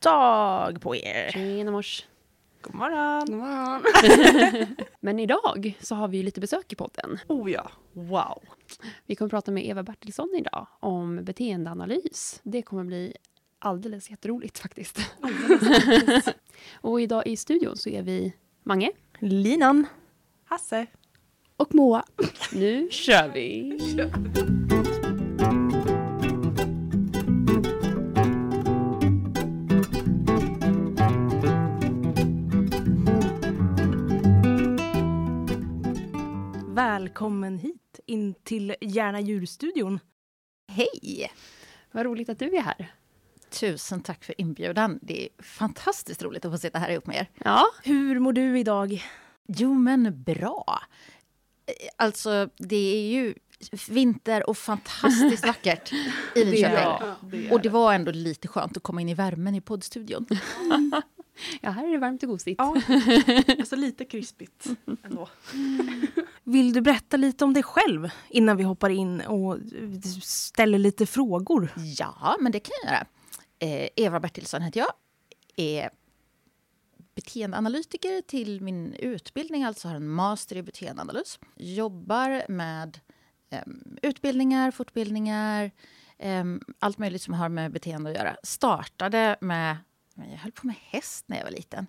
[0.00, 1.30] dag på er!
[1.32, 2.06] Tjena mors.
[2.62, 3.26] God morgon!
[3.26, 4.66] God morgon.
[5.00, 7.18] Men idag så har vi lite besök i podden.
[7.28, 8.42] Oh ja, wow!
[9.06, 12.40] Vi kommer prata med Eva Bertilsson idag om beteendeanalys.
[12.42, 13.14] Det kommer bli
[13.58, 14.98] alldeles jätteroligt faktiskt.
[16.80, 18.32] och idag i studion så är vi
[18.62, 18.90] Mange.
[19.18, 19.86] Linan.
[20.44, 20.86] Hasse.
[21.56, 22.04] Och Moa.
[22.52, 23.78] Nu kör vi!
[37.06, 40.00] Välkommen hit in till Järna djurstudion.
[40.68, 41.32] Hej!
[41.92, 42.92] Vad roligt att du är här.
[43.50, 44.98] Tusen tack för inbjudan.
[45.02, 47.30] Det är fantastiskt roligt att få sitta här ihop med er.
[47.44, 49.04] Ja, Hur mår du idag?
[49.48, 50.80] Jo, men bra.
[51.96, 53.34] Alltså, det är ju
[53.88, 55.92] vinter och fantastiskt vackert
[56.34, 57.44] i Linköping.
[57.48, 60.26] Ja, Och det var ändå lite skönt att komma in i värmen i poddstudion.
[61.60, 62.58] ja här är det varmt och gosigt.
[62.58, 62.76] Ja,
[63.58, 64.66] alltså lite krispigt
[65.02, 65.28] ändå.
[66.44, 69.58] Vill du berätta lite om dig själv innan vi hoppar in och
[70.22, 71.72] ställer lite frågor?
[71.98, 73.06] Ja, men det kan jag göra.
[73.58, 74.92] Eh, Eva Bertilsson heter jag.
[75.56, 75.90] Är
[77.16, 81.38] beteendeanalytiker till min utbildning, alltså har en master i beteendeanalys.
[81.56, 83.00] Jobbar med
[83.50, 85.70] em, utbildningar, fortbildningar,
[86.18, 88.36] em, allt möjligt som har med beteende att göra.
[88.42, 89.76] Startade med,
[90.16, 91.86] jag höll på med häst när jag var liten.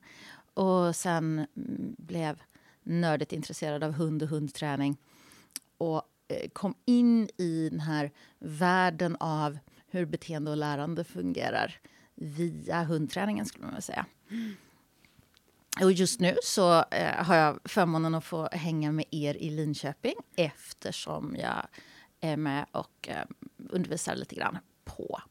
[0.53, 2.41] Och sen mm, blev
[2.83, 4.97] nördigt intresserad av hund och hundträning.
[5.77, 11.79] Och eh, kom in i den här världen av hur beteende och lärande fungerar
[12.15, 14.05] via hundträningen, skulle man väl säga.
[15.81, 20.15] Och just nu så eh, har jag förmånen att få hänga med er i Linköping
[20.35, 21.67] eftersom jag
[22.21, 23.25] är med och eh,
[23.69, 25.21] undervisar lite grann på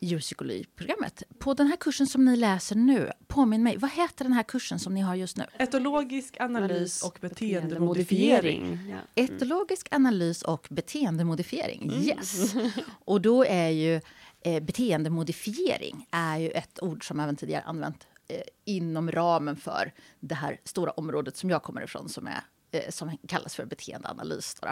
[0.00, 1.22] djurpsykologiprogrammet.
[1.38, 4.78] På den här kursen som ni läser nu, påminn mig, vad heter den här kursen
[4.78, 5.44] som ni har just nu?
[5.58, 8.78] Etologisk analys och beteendemodifiering.
[8.90, 9.22] Ja.
[9.22, 11.92] Etologisk analys och beteendemodifiering.
[11.92, 12.54] Yes!
[13.04, 14.00] Och då är ju
[14.40, 20.34] eh, beteendemodifiering är ju ett ord som även tidigare använt eh, inom ramen för det
[20.34, 22.40] här stora området som jag kommer ifrån som, är,
[22.70, 24.54] eh, som kallas för beteendeanalys.
[24.54, 24.68] Då.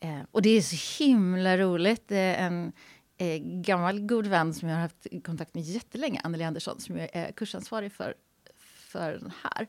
[0.00, 2.02] Eh, och det är så himla roligt.
[2.08, 2.72] Det är en
[3.18, 7.32] eh, gammal god vän som jag har haft kontakt med jättelänge, Anneli Andersson, som är
[7.32, 8.14] kursansvarig för,
[8.90, 9.66] för den här.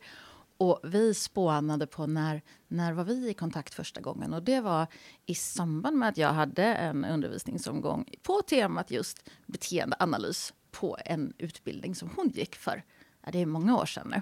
[0.60, 4.34] Och vi spånade på när, när var vi i kontakt första gången.
[4.34, 4.88] Och det var
[5.26, 11.96] i samband med att jag hade en undervisningsomgång på temat just beteendeanalys på en utbildning
[11.96, 12.84] som hon gick för.
[13.32, 14.22] Det är många år sedan nu.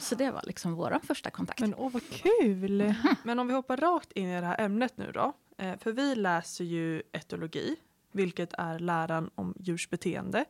[0.00, 1.60] Så det var liksom vår första kontakt.
[1.60, 2.94] Men åh vad kul!
[3.24, 5.32] Men om vi hoppar rakt in i det här ämnet nu då.
[5.58, 7.76] Eh, För vi läser ju etologi,
[8.12, 10.44] vilket är läran om djurs beteende.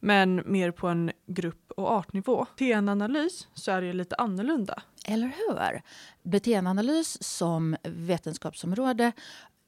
[0.00, 2.46] Men mer på en grupp och artnivå.
[2.56, 4.82] Beteendeanalys så är det lite annorlunda.
[5.06, 5.82] Eller hur?
[6.22, 9.12] Beteendeanalys som vetenskapsområde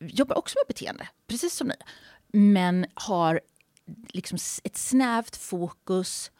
[0.00, 1.74] jobbar också med beteende, precis som ni.
[2.32, 3.40] Men har
[4.08, 6.30] liksom ett snävt fokus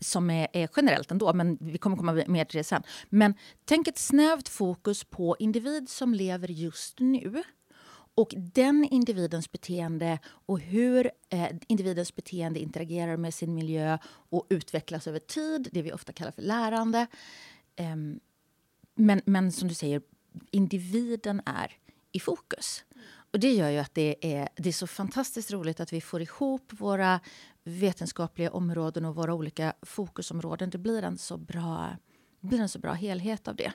[0.00, 2.82] som är, är generellt ändå, men vi kommer komma mer till det sen.
[3.08, 7.42] Men tänk ett snävt fokus på individ som lever just nu
[8.14, 15.06] och den individens beteende och hur eh, individens beteende interagerar med sin miljö och utvecklas
[15.06, 17.06] över tid, det vi ofta kallar för lärande.
[17.76, 17.96] Eh,
[18.94, 20.02] men, men som du säger,
[20.50, 21.76] individen är
[22.12, 22.84] i fokus.
[23.32, 26.22] Och det gör ju att det är, det är så fantastiskt roligt att vi får
[26.22, 27.20] ihop våra
[27.64, 30.70] vetenskapliga områden och våra olika fokusområden.
[30.70, 31.96] Det blir en så bra,
[32.40, 33.72] det blir en så bra helhet av det.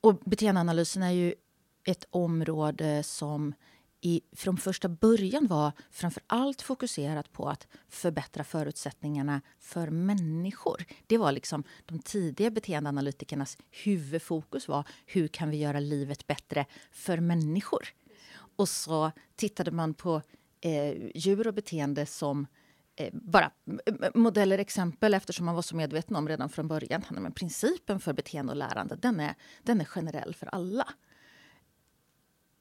[0.00, 1.34] Och beteendeanalysen är ju
[1.90, 3.54] ett område som
[4.00, 10.84] i, från första början var framför allt fokuserat på att förbättra förutsättningarna för människor.
[11.06, 17.20] Det var liksom de tidiga beteendeanalytikernas huvudfokus var hur kan vi göra livet bättre för
[17.20, 17.88] människor?
[18.56, 20.22] Och så tittade man på
[20.60, 22.46] eh, djur och beteende som
[22.96, 23.50] eh, bara
[24.14, 28.52] modeller, exempel eftersom man var så medveten om redan från början men principen för beteende
[28.52, 30.88] och lärande den är, den är generell för alla.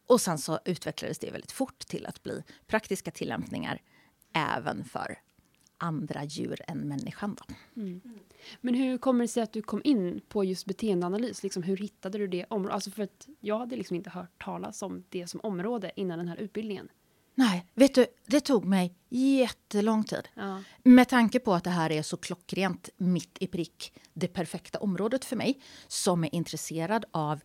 [0.09, 3.81] Och sen så utvecklades det väldigt fort till att bli praktiska tillämpningar
[4.33, 5.17] även för
[5.77, 7.35] andra djur än människan.
[7.35, 7.55] Då.
[8.61, 11.43] Men hur kommer det sig att du kom in på just beteendeanalys?
[11.43, 12.73] Liksom, hur hittade du det området?
[12.73, 16.27] Alltså för att jag hade liksom inte hört talas om det som område innan den
[16.27, 16.89] här utbildningen.
[17.35, 20.27] Nej, vet du, det tog mig jättelång tid.
[20.33, 20.63] Ja.
[20.83, 25.25] Med tanke på att det här är så klockrent mitt i prick det perfekta området
[25.25, 27.39] för mig som är intresserad av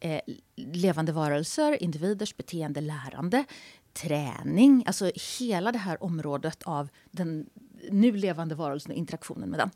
[0.00, 0.20] eh,
[0.56, 3.44] levande varelser, individers beteende, lärande,
[3.92, 4.84] träning.
[4.86, 7.46] Alltså hela det här området av den,
[7.90, 9.70] nu levande varelsen och interaktionen med den.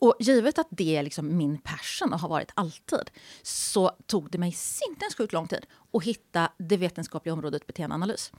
[0.00, 3.10] Och givet att det är liksom min passion och har varit alltid
[3.42, 8.32] så tog det mig sinnessjukt lång tid att hitta det vetenskapliga området beteendeanalys.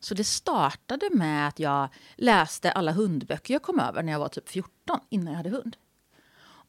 [0.00, 4.28] Så det startade med att jag läste alla hundböcker jag kom över när jag var
[4.28, 5.76] typ 14, innan jag hade hund.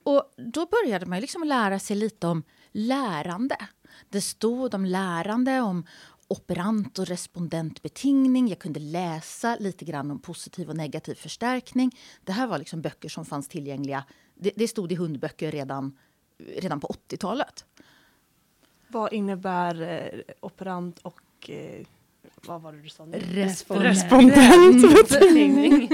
[0.04, 3.58] Och då började man liksom lära sig lite om lärande.
[4.10, 5.86] Det stod om lärande, om
[6.28, 8.48] operant och respondentbetingning.
[8.48, 11.98] Jag kunde läsa lite grann om positiv och negativ förstärkning.
[12.24, 14.04] Det här var liksom böcker som fanns tillgängliga.
[14.36, 15.98] Det, det stod i hundböcker redan,
[16.38, 17.66] redan på 80-talet.
[18.88, 21.86] Vad innebär eh, operant och eh,
[22.46, 23.20] vad var det du sa nu?
[23.20, 23.98] Respondent.
[23.98, 25.90] Respondentbetingning.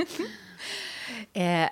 [1.33, 1.69] eh,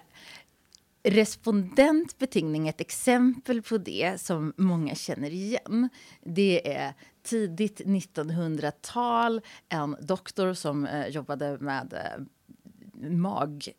[1.03, 5.89] respondentbetingning är ett exempel på det som många känner igen.
[6.21, 6.93] Det är
[7.23, 12.23] tidigt 1900-tal, en doktor som eh, jobbade med eh,
[12.99, 13.69] mag,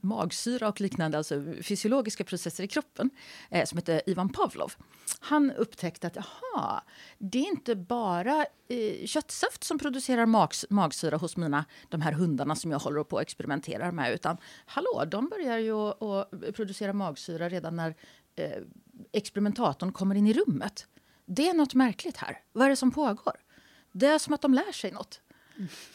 [0.00, 3.10] magsyra och liknande, alltså fysiologiska processer i kroppen,
[3.50, 4.72] eh, som heter Ivan Pavlov.
[5.20, 6.82] Han upptäckte att aha,
[7.18, 12.56] det är inte bara eh, köttsaft som producerar mags, magsyra hos mina, de här hundarna
[12.56, 14.36] som jag håller på och experimenterar med, utan
[14.66, 17.94] hallå, de börjar ju att producera magsyra redan när
[18.36, 18.62] eh,
[19.12, 20.86] experimentatorn kommer in i rummet.
[21.26, 22.40] Det är något märkligt här.
[22.52, 23.36] Vad är det som pågår?
[23.92, 25.20] Det är som att de lär sig något.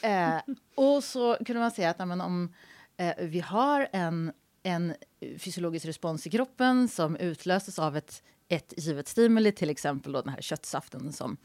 [0.02, 2.54] Eh, och så kunde man säga att amen, om
[2.98, 4.31] Eh, vi har en,
[4.63, 4.95] en
[5.38, 10.34] fysiologisk respons i kroppen som utlöses av ett, ett givet stimuli, till exempel då den
[10.34, 11.38] här köttsaften som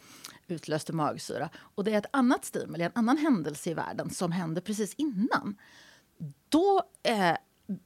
[0.46, 1.50] utlöste magsyra.
[1.56, 5.56] Och det är ett annat stimuli, en annan händelse i världen som händer precis innan.
[6.48, 7.36] Då, eh,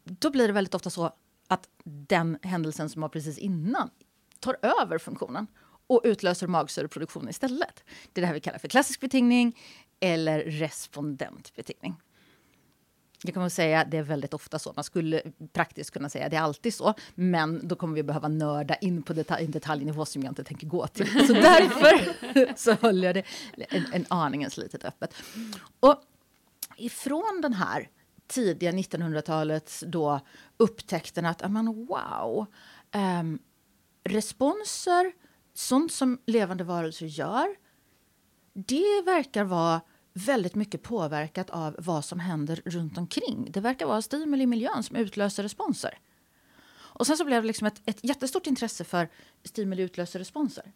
[0.05, 1.13] då blir det väldigt ofta så
[1.49, 3.91] att den händelsen som var precis innan
[4.41, 5.47] tar över funktionen
[5.87, 7.85] och utlöser magsyreproduktion istället.
[8.13, 9.59] Det är det här vi kallar för klassisk betingning
[10.01, 11.97] eller respondent betingning.
[13.25, 14.73] Jag kommer att säga det är väldigt ofta så.
[14.77, 15.23] Man skulle
[15.53, 16.95] praktiskt kunna säga det är alltid så.
[17.15, 20.67] Men då kommer vi behöva nörda in på detalj, en detaljnivå som jag inte tänker
[20.67, 21.07] gå till.
[21.27, 23.25] Så därför så håller jag det
[23.69, 25.15] en, en aningens litet öppet.
[25.81, 26.03] Och
[26.77, 27.89] ifrån den här
[28.27, 30.21] tidiga 1900-talets då
[30.57, 32.47] upptäckten att amen, wow,
[32.95, 33.39] um,
[34.05, 35.13] responser,
[35.55, 37.47] sånt som levande varelser gör,
[38.55, 39.81] det verkar vara
[40.13, 43.49] väldigt mycket påverkat av vad som händer runt omkring.
[43.51, 45.99] Det verkar vara stimuli i miljön som utlöser responser.
[46.75, 49.09] Och sen så blev det liksom ett, ett jättestort intresse för
[49.45, 50.73] stimuli utlöser responser.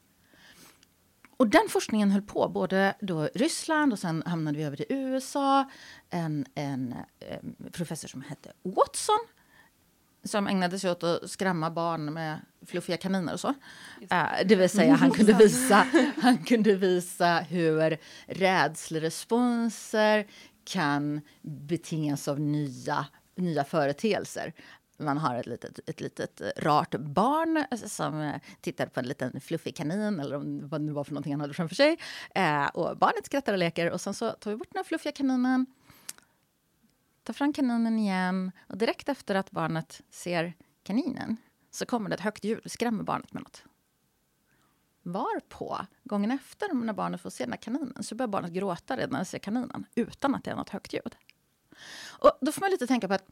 [1.36, 5.70] Och den forskningen höll på, både då Ryssland och sen hamnade vi över till USA.
[6.10, 9.18] En, en, en professor som hette Watson
[10.28, 13.48] som ägnade sig åt att skrämma barn med fluffiga kaniner och så.
[13.48, 15.86] Uh, det vill säga, han kunde visa,
[16.22, 20.26] han kunde visa hur rädsleresponser
[20.64, 23.06] kan betingas av nya,
[23.36, 24.52] nya företeelser.
[24.98, 30.20] Man har ett litet, ett litet rart barn som tittar på en liten fluffig kanin
[30.20, 31.98] eller vad det var för någonting han hade framför sig.
[32.72, 35.66] Och barnet skrattar och leker och sen så tar vi bort den fluffiga kaninen
[37.26, 41.36] tar fram kaninen igen och direkt efter att barnet ser kaninen
[41.70, 43.64] så kommer det ett högt ljud och skrämmer barnet med något.
[45.02, 49.10] Varpå, gången efter när barnet får se den här kaninen så börjar barnet gråta redan
[49.10, 51.16] när det ser kaninen utan att det är något högt ljud.
[52.08, 53.26] Och då får man lite tänka på att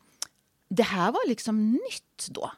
[0.69, 2.53] det här var liksom nytt då.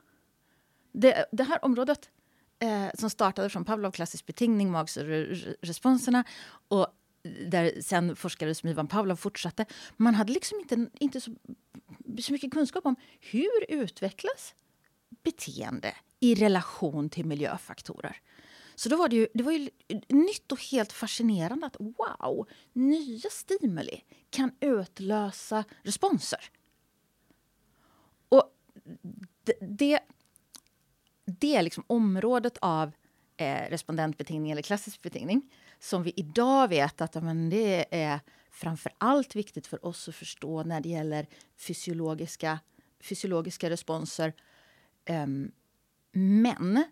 [0.92, 2.10] Det, det här området
[2.58, 6.24] eh, som startade från Pavlov klassisk betingning, magresponserna
[6.68, 6.86] och
[7.50, 9.66] där sen forskare som Ivan Pavlov fortsatte.
[9.96, 11.30] Man hade liksom inte, inte så,
[12.20, 14.54] så mycket kunskap om hur utvecklas
[15.22, 18.20] beteende i relation till miljöfaktorer.
[18.74, 19.70] Så då var det, ju, det var ju
[20.08, 26.50] nytt och helt fascinerande att wow, nya stimuli kan utlösa responser.
[28.28, 28.56] Och
[29.44, 30.00] det, det,
[31.24, 32.92] det är liksom området av
[33.36, 39.36] eh, respondentbetingning eller klassisk betingning som vi idag vet att men, det är framför allt
[39.36, 41.26] viktigt för oss att förstå när det gäller
[41.56, 42.60] fysiologiska,
[43.00, 44.32] fysiologiska responser.
[45.08, 45.52] Um,
[46.12, 46.84] men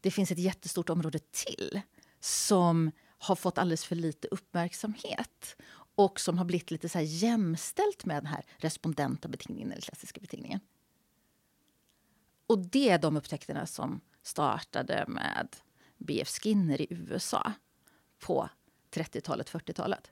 [0.00, 1.80] det finns ett jättestort område till
[2.20, 5.56] som har fått alldeles för lite uppmärksamhet
[5.94, 10.20] och som har blivit lite så här jämställt med den här respondenta betingningen eller klassiska
[10.20, 10.60] betingningen.
[12.46, 15.56] Och det är de upptäckterna som startade med
[15.98, 16.28] B.F.
[16.28, 17.52] Skinner i USA
[18.18, 18.48] på
[18.90, 20.10] 30-talet, 40-talet.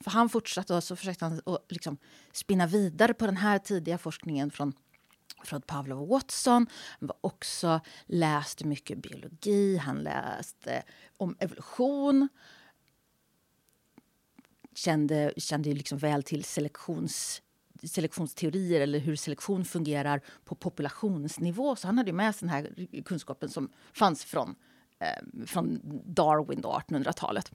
[0.00, 1.96] För han fortsatte och så försökte han att liksom
[2.32, 4.72] spinna vidare på den här tidiga forskningen från
[5.44, 6.66] från Pavlov och Watson.
[7.00, 10.82] Han var också läste mycket biologi, han läste
[11.16, 12.28] om evolution.
[14.74, 17.41] Kände, kände liksom väl till selektions,
[17.88, 21.76] selektionsteorier eller hur selektion fungerar på populationsnivå.
[21.76, 24.54] Så han hade med sig den här kunskapen som fanns från,
[24.98, 27.52] eh, från Darwin, 1800-talet.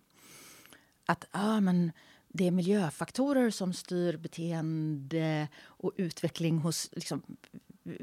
[1.05, 1.91] Att ah, men
[2.27, 7.23] det är miljöfaktorer som styr beteende och utveckling hos liksom,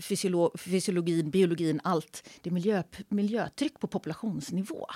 [0.00, 2.28] fysiolo fysiologin, biologin, allt.
[2.42, 4.86] Det är miljö, miljötryck på populationsnivå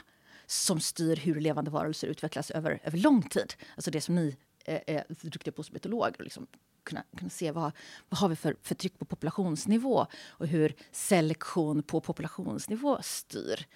[0.47, 3.55] som styr hur levande varelser utvecklas över, över lång tid.
[3.75, 4.37] Alltså det som ni
[4.69, 6.25] är, duktiga postmetologer och.
[6.25, 6.47] Liksom
[6.89, 7.73] kunna, kunna se vad,
[8.09, 13.67] vad har vi för, för tryck på populationsnivå och hur selektion på populationsnivå styr.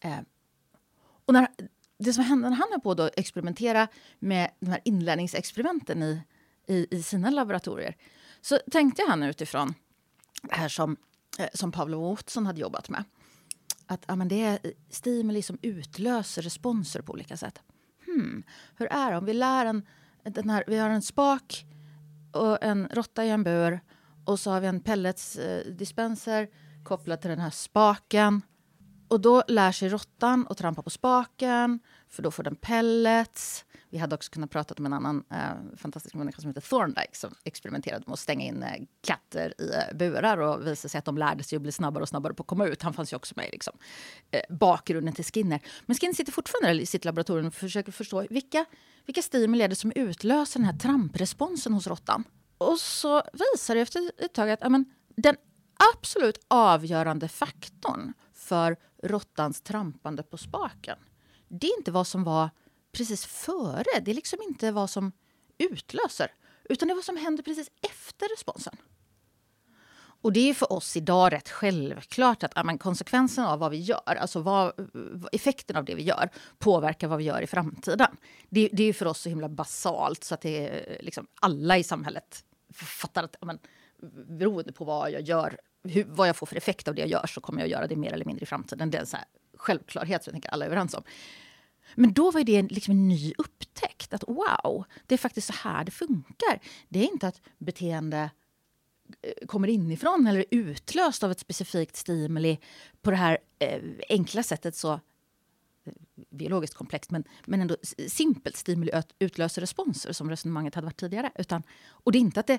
[0.00, 0.20] Eh,
[1.26, 1.48] och när,
[1.98, 3.88] det som hände när han höll på att experimentera
[4.18, 6.22] med de här inlärningsexperimenten i,
[6.66, 7.96] i, i, sina laboratorier
[8.40, 9.74] så tänkte han utifrån
[10.42, 10.96] det här som,
[11.38, 13.04] eh, som Pavlov och Watson hade jobbat med.
[13.86, 14.58] Att ja, men det är
[14.90, 17.62] stimuli som utlöser responser på olika sätt.
[18.06, 18.42] Hmm,
[18.76, 19.86] hur är det om vi lär en...
[20.24, 21.66] Den här, vi har en spak
[22.32, 23.80] och en råtta i en bur
[24.24, 26.48] och så har vi en pelletsdispenser eh,
[26.84, 28.42] kopplad till den här spaken.
[29.08, 33.64] Och då lär sig råttan att trampa på spaken, för då får den pellets.
[33.92, 37.34] Vi hade också kunnat prata om en annan eh, fantastisk människa som heter Thorndike som
[37.44, 41.18] experimenterade med att stänga in eh, katter i eh, burar och visade sig att de
[41.18, 42.82] lärde sig att bli snabbare och snabbare på att komma ut.
[42.82, 43.78] Han fanns ju också med i liksom,
[44.30, 45.60] eh, bakgrunden till Skinner.
[45.86, 48.64] Men Skinner sitter fortfarande i sitt laboratorium och försöker förstå vilka,
[49.06, 52.24] vilka stimuli är det som utlöser den här trampresponsen hos råttan.
[52.58, 54.84] Och så visar det efter ett tag att amen,
[55.16, 55.36] den
[55.94, 60.98] absolut avgörande faktorn för råttans trampande på spaken.
[61.48, 62.50] Det är inte vad som var
[62.92, 64.00] precis före.
[64.02, 65.12] Det är liksom inte vad som
[65.58, 66.30] utlöser.
[66.64, 68.76] Utan det är vad som händer precis efter responsen.
[70.22, 74.14] Och det är för oss idag rätt självklart att ja, konsekvensen av vad vi gör,
[74.20, 74.72] alltså vad,
[75.32, 78.16] effekten av det vi gör, påverkar vad vi gör i framtiden.
[78.48, 81.84] Det, det är för oss så himla basalt så att det är liksom alla i
[81.84, 82.44] samhället
[82.74, 83.58] fattar att ja, men,
[84.38, 87.26] beroende på vad jag gör hur, vad jag får för effekt av det jag gör
[87.26, 88.90] så kommer jag göra det mer eller mindre i framtiden.
[88.90, 89.16] Det är en så
[89.56, 91.02] självklarhet som jag tänker alla är överens om.
[91.94, 94.14] Men då var det liksom en ny upptäckt.
[94.14, 96.60] Att wow, det är faktiskt så här det funkar.
[96.88, 98.30] Det är inte att beteende
[99.22, 102.58] eh, kommer inifrån eller är utlöst av ett specifikt stimuli
[103.02, 105.92] på det här eh, enkla sättet så eh,
[106.30, 107.76] biologiskt komplext, men, men ändå
[108.08, 111.32] simpelt stimuli utlöser responser som resonemanget hade varit tidigare.
[111.34, 112.58] Utan, och det är inte att det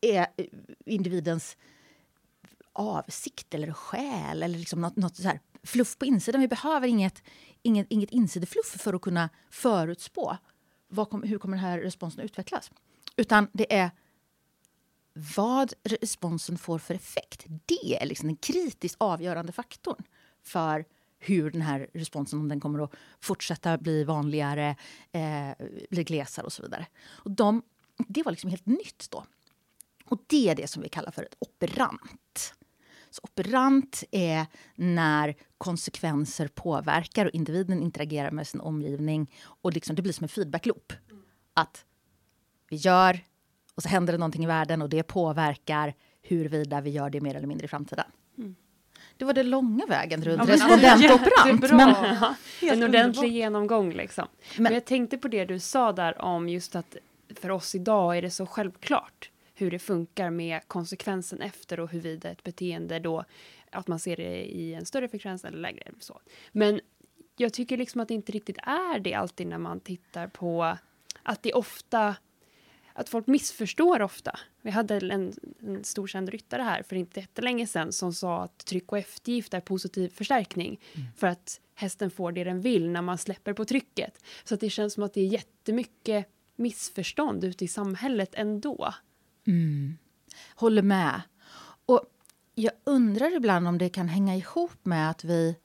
[0.00, 0.46] är eh,
[0.86, 1.56] individens
[2.80, 6.40] avsikt eller själ eller liksom något, något så här fluff på insidan.
[6.40, 7.22] Vi behöver inget,
[7.62, 10.36] inget, inget insidefluff för att kunna förutspå
[11.10, 12.70] kom, hur kommer den här responsen att utvecklas.
[13.16, 13.90] Utan det är
[15.36, 17.44] vad responsen får för effekt.
[17.66, 20.02] Det är liksom den kritiskt avgörande faktorn
[20.42, 20.84] för
[21.18, 24.76] hur den här responsen, om den kommer att fortsätta bli vanligare,
[25.12, 26.86] eh, bli glesare och så vidare.
[27.06, 27.62] Och de,
[28.08, 29.24] det var liksom helt nytt då.
[30.04, 32.54] Och det är det som vi kallar för ett operant.
[33.10, 39.30] Så operant är när konsekvenser påverkar och individen interagerar med sin omgivning.
[39.44, 40.92] Och liksom, det blir som en feedback-loop.
[41.54, 41.84] Att
[42.68, 43.20] vi gör,
[43.74, 47.34] och så händer det någonting i världen och det påverkar huruvida vi gör det mer
[47.34, 48.06] eller mindre i framtiden.
[48.38, 48.54] Mm.
[49.16, 51.60] Det var den långa vägen runt ja, respondent och operant.
[51.60, 51.94] Men,
[52.60, 54.26] ja, en ordentlig genomgång liksom.
[54.56, 56.96] Men, men jag tänkte på det du sa där om just att
[57.40, 62.30] för oss idag är det så självklart hur det funkar med konsekvensen efter och huruvida
[62.30, 63.24] ett beteende då,
[63.70, 65.92] att man ser det i en större frekvens eller lägre.
[66.00, 66.20] Så.
[66.52, 66.80] Men
[67.36, 70.76] jag tycker liksom att det inte riktigt är det alltid när man tittar på
[71.22, 72.16] att det ofta
[72.92, 74.38] att folk missförstår ofta.
[74.62, 78.58] Vi hade en, en stor känd ryttare här för inte jättelänge sedan som sa att
[78.58, 81.08] tryck och eftergift är positiv förstärkning mm.
[81.16, 84.24] för att hästen får det den vill när man släpper på trycket.
[84.44, 86.26] Så att det känns som att det är jättemycket
[86.56, 88.94] missförstånd ute i samhället ändå.
[89.46, 89.98] Mm.
[90.54, 91.22] Håller med.
[91.86, 92.02] Och
[92.54, 95.56] jag undrar ibland om det kan hänga ihop med att vi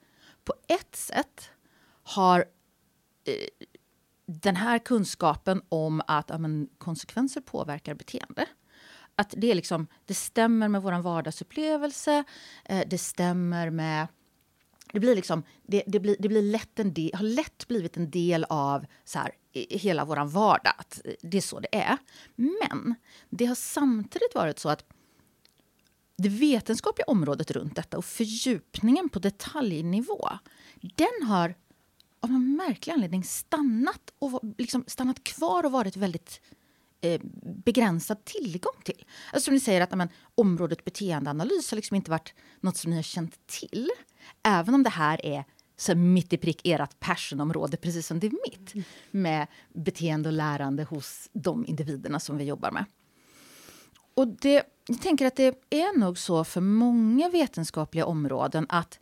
[0.43, 1.49] på ett sätt
[2.03, 2.39] har
[3.25, 3.67] eh,
[4.25, 8.45] den här kunskapen om att ja, men, konsekvenser påverkar beteende.
[9.15, 12.23] Att det, är liksom, det stämmer med vår vardagsupplevelse,
[12.65, 14.07] eh, det stämmer med
[14.95, 18.09] det blir, liksom, det, det, blir, det blir lätt en del, har lätt blivit en
[18.09, 20.73] del av så här, hela vår vardag.
[20.77, 21.97] Att det är så det är.
[22.35, 22.95] Men
[23.29, 24.85] det har samtidigt varit så att
[26.17, 30.29] det vetenskapliga området runt detta och fördjupningen på detaljnivå
[30.95, 31.55] den har
[32.19, 36.41] av en märklig anledning stannat, och liksom stannat kvar och varit väldigt
[37.01, 37.21] eh,
[37.65, 39.05] begränsad tillgång till.
[39.33, 42.95] Alltså som ni säger, att amen, området beteendeanalys har liksom inte varit något som ni
[42.95, 43.89] har känt till.
[44.43, 45.45] Även om det här är
[45.77, 48.73] så mitt i prick ert passionområde, precis som det är mitt.
[48.73, 48.85] Mm.
[49.11, 52.85] Med beteende och lärande hos de individerna som vi jobbar med.
[54.13, 58.99] och det, jag tänker att det är nog så för många vetenskapliga områden att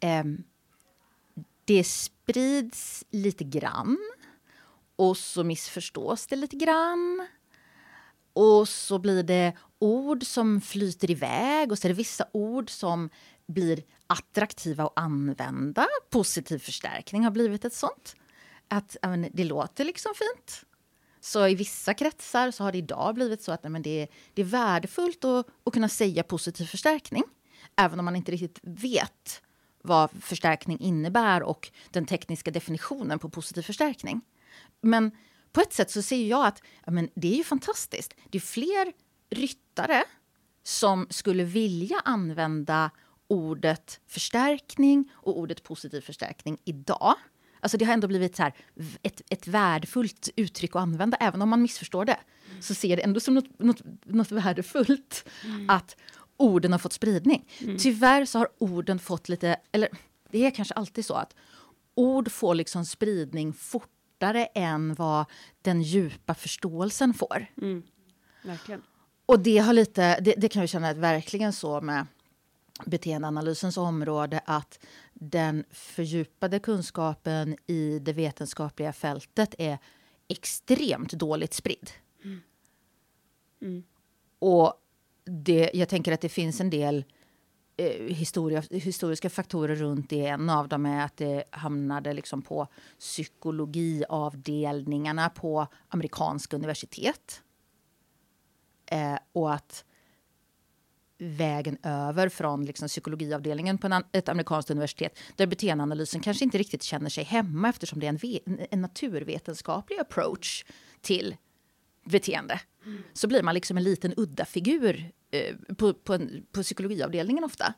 [0.00, 0.24] eh,
[1.64, 3.98] det sprids lite grann
[4.96, 7.26] och så missförstås det lite grann.
[8.32, 13.10] Och så blir det ord som flyter iväg och så är det vissa ord som
[13.48, 15.86] blir attraktiva att använda.
[16.10, 18.16] Positiv förstärkning har blivit ett sånt.
[18.68, 20.64] Att men, det låter liksom fint.
[21.20, 24.42] Så i vissa kretsar så har det idag blivit så att men, det, är, det
[24.42, 27.24] är värdefullt att, att kunna säga positiv förstärkning.
[27.76, 29.42] Även om man inte riktigt vet
[29.82, 34.20] vad förstärkning innebär och den tekniska definitionen på positiv förstärkning.
[34.80, 35.10] Men
[35.52, 38.14] på ett sätt så ser jag att ja, men det är ju fantastiskt.
[38.30, 38.92] Det är fler
[39.30, 40.04] ryttare
[40.62, 42.90] som skulle vilja använda
[43.28, 47.14] ordet förstärkning och ordet positiv förstärkning idag.
[47.60, 48.52] Alltså det har ändå blivit så här,
[49.02, 51.16] ett, ett värdefullt uttryck att använda.
[51.16, 52.18] Även om man missförstår det
[52.50, 52.62] mm.
[52.62, 55.70] så ser det ändå som något, något, något värdefullt mm.
[55.70, 55.96] att
[56.36, 57.48] orden har fått spridning.
[57.60, 57.78] Mm.
[57.78, 59.56] Tyvärr så har orden fått lite...
[59.72, 59.88] Eller
[60.30, 61.34] det är kanske alltid så att
[61.94, 65.24] ord får liksom spridning fortare än vad
[65.62, 67.46] den djupa förståelsen får.
[67.62, 67.82] Mm.
[68.42, 68.82] Verkligen.
[69.26, 72.06] Och det, har lite, det, det kan vi känna att verkligen så med
[72.86, 74.78] beteendeanalysens område att
[75.14, 79.78] den fördjupade kunskapen i det vetenskapliga fältet är
[80.28, 81.90] extremt dåligt spridd.
[82.24, 82.40] Mm.
[83.62, 83.84] Mm.
[84.38, 84.74] Och
[85.24, 87.04] det, jag tänker att det finns en del
[87.76, 90.26] eh, historia, historiska faktorer runt det.
[90.26, 92.66] En av dem är att det hamnade liksom på
[92.98, 97.42] psykologiavdelningarna på amerikanska universitet.
[98.86, 99.84] Eh, och att
[101.18, 106.82] vägen över från liksom psykologiavdelningen på en, ett amerikanskt universitet där beteendeanalysen kanske inte riktigt
[106.82, 110.64] känner sig hemma eftersom det är en, en naturvetenskaplig approach
[111.00, 111.36] till
[112.04, 112.60] beteende.
[112.84, 113.02] Mm.
[113.12, 117.74] Så blir man liksom en liten udda figur eh, på, på, en, på psykologiavdelningen ofta.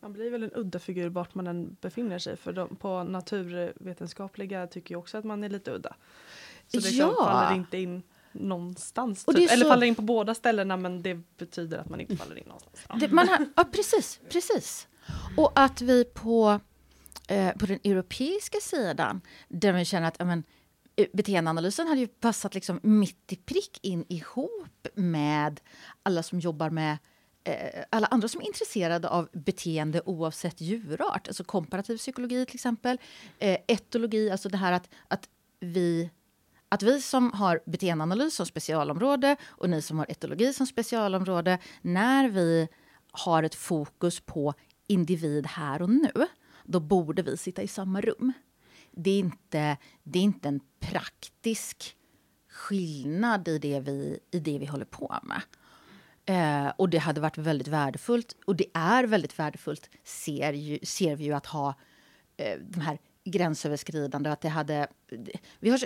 [0.00, 4.66] Man blir väl en udda figur vart man än befinner sig för de, på naturvetenskapliga
[4.66, 5.96] tycker jag också att man är lite udda.
[6.66, 7.14] Så det ja.
[7.24, 9.24] faller inte in någonstans.
[9.24, 9.48] Typ.
[9.48, 9.54] Så...
[9.54, 12.86] Eller faller in på båda ställena men det betyder att man inte faller in någonstans.
[12.88, 12.96] Ja.
[13.00, 14.88] Det, man har, ja, precis, precis.
[15.36, 16.60] Och att vi på,
[17.28, 20.44] eh, på den europeiska sidan, där vi känner att ja, men,
[20.96, 25.60] eh, beteendeanalysen hade ju passat liksom mitt i prick in ihop med
[26.02, 26.98] alla som jobbar med
[27.44, 31.28] eh, alla andra som är intresserade av beteende oavsett djurart.
[31.28, 32.98] Alltså komparativ psykologi till exempel.
[33.38, 35.28] Eh, etologi, alltså det här att, att
[35.60, 36.10] vi
[36.70, 42.28] att vi som har beteendeanalys som specialområde och ni som har etologi som specialområde, när
[42.28, 42.68] vi
[43.12, 44.54] har ett fokus på
[44.86, 46.12] individ här och nu,
[46.64, 48.32] då borde vi sitta i samma rum.
[48.90, 51.96] Det är inte, det är inte en praktisk
[52.48, 55.42] skillnad i det vi, i det vi håller på med.
[56.24, 61.16] Eh, och det hade varit väldigt värdefullt, och det är väldigt värdefullt, ser, ju, ser
[61.16, 61.74] vi ju att ha
[62.36, 64.88] eh, de här gränsöverskridande, att det hade...
[65.58, 65.80] Vi har,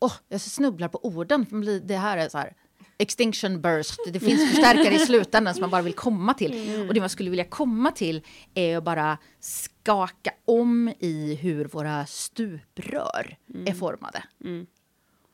[0.00, 1.46] oh, jag snubblar på orden.
[1.84, 2.54] Det här är så här,
[2.98, 4.00] extinction burst.
[4.06, 6.68] Det finns förstärkare i slutändan som man bara vill komma till.
[6.68, 6.88] Mm.
[6.88, 8.22] Och det man skulle vilja komma till
[8.54, 13.66] är att bara skaka om i hur våra stuprör mm.
[13.66, 14.22] är formade.
[14.44, 14.66] Mm.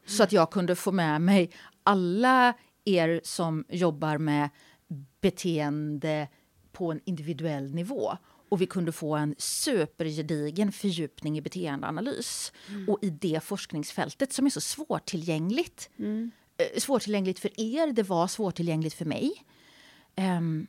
[0.07, 1.51] Så att jag kunde få med mig
[1.83, 4.49] alla er som jobbar med
[5.21, 6.29] beteende
[6.73, 8.17] på en individuell nivå
[8.49, 12.53] och vi kunde få en supergedigen fördjupning i beteendeanalys.
[12.69, 12.89] Mm.
[12.89, 15.91] Och i det forskningsfältet som är så svårtillgängligt.
[15.99, 16.31] Mm.
[16.57, 19.45] Eh, svårtillgängligt för er, det var svårtillgängligt för mig.
[20.17, 20.67] Um,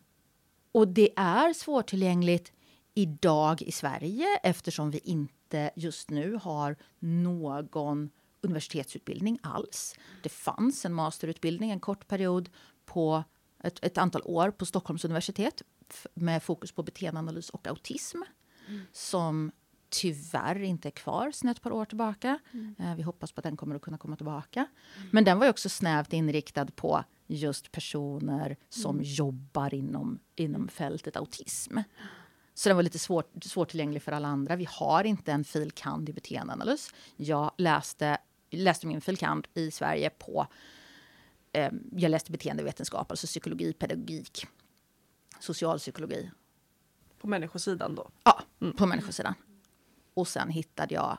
[0.71, 2.51] och det är svårtillgängligt
[2.93, 8.09] idag i Sverige eftersom vi inte just nu har någon
[8.41, 9.95] universitetsutbildning alls.
[10.23, 12.49] Det fanns en masterutbildning en kort period
[12.85, 13.23] på
[13.63, 15.61] ett, ett antal år på Stockholms universitet
[16.13, 18.17] med fokus på beteendeanalys och autism.
[18.67, 18.81] Mm.
[18.91, 19.51] Som
[19.89, 22.39] tyvärr inte är kvar sedan ett par år tillbaka.
[22.53, 22.75] Mm.
[22.79, 24.67] Eh, vi hoppas på att den kommer att kunna komma tillbaka.
[24.97, 25.09] Mm.
[25.11, 29.03] Men den var också snävt inriktad på just personer som mm.
[29.05, 31.77] jobbar inom, inom fältet autism.
[32.53, 34.55] Så den var lite svår, svårtillgänglig för alla andra.
[34.55, 36.93] Vi har inte en filkand i beteendeanalys.
[37.15, 38.17] Jag läste,
[38.49, 40.47] läste min filkand i Sverige på...
[41.51, 44.47] Eh, jag läste beteendevetenskap, alltså psykologi, pedagogik
[45.39, 46.31] socialpsykologi.
[47.17, 48.09] På människosidan då?
[48.23, 48.75] Ja, mm.
[48.75, 49.33] på människosidan.
[50.13, 51.17] Och sen hittade jag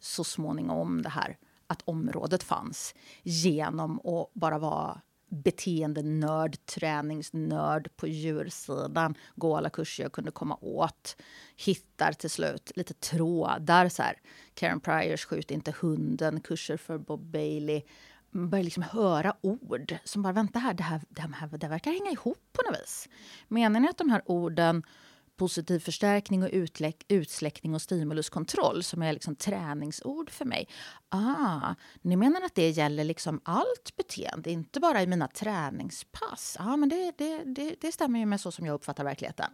[0.00, 9.14] så småningom det här att området fanns genom att bara vara beteendenörd, träningsnörd på djursidan.
[9.34, 11.16] Gå alla kurser jag kunde komma åt.
[11.56, 13.88] Hittar till slut lite trådar.
[13.88, 14.20] Så här.
[14.54, 17.82] Karen Pryors Skjut inte hunden, kurser för Bob Bailey
[18.36, 21.90] börjar liksom höra ord som bara, vänta här, det här, det här, det här verkar
[21.90, 23.08] hänga ihop på något vis.
[23.48, 24.82] Menar ni att de här orden
[25.36, 30.68] positiv förstärkning och utläck, utsläckning och stimuluskontroll som är liksom träningsord för mig.
[31.08, 36.56] Ah, ni menar att det gäller liksom allt beteende, inte bara i mina träningspass?
[36.58, 39.50] Ja, ah, men det, det, det, det stämmer ju med så som jag uppfattar verkligheten.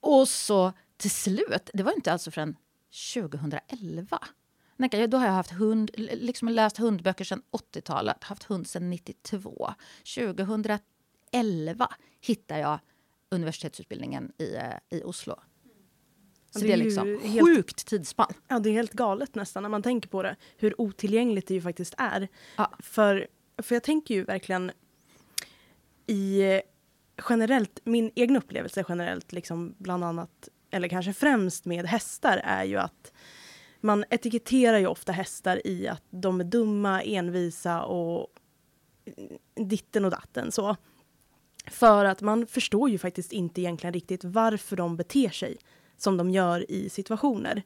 [0.00, 2.56] Och så till slut, det var inte alltså förrän
[3.14, 4.18] 2011
[5.08, 7.42] då har jag haft hund, liksom läst hundböcker sedan
[7.74, 9.74] 80-talet, haft hund sedan 92.
[10.14, 11.88] 2011
[12.20, 12.78] hittade jag
[13.30, 15.34] universitetsutbildningen i, eh, i Oslo.
[16.50, 18.32] Så det är, det är liksom helt, sjukt tidsspann.
[18.48, 20.36] Ja, det är helt galet nästan när man tänker på det.
[20.56, 22.28] Hur otillgängligt det ju faktiskt är.
[22.56, 22.72] Ja.
[22.78, 23.28] För,
[23.62, 24.70] för jag tänker ju verkligen
[26.06, 26.42] i
[27.28, 32.76] generellt, min egen upplevelse generellt, liksom bland annat, eller kanske främst med hästar, är ju
[32.76, 33.12] att
[33.80, 38.26] man etiketterar ju ofta hästar i att de är dumma, envisa och
[39.54, 40.52] ditten och datten.
[40.52, 40.76] Så.
[41.66, 45.56] För att man förstår ju faktiskt inte egentligen riktigt varför de beter sig
[45.96, 47.62] som de gör i situationer.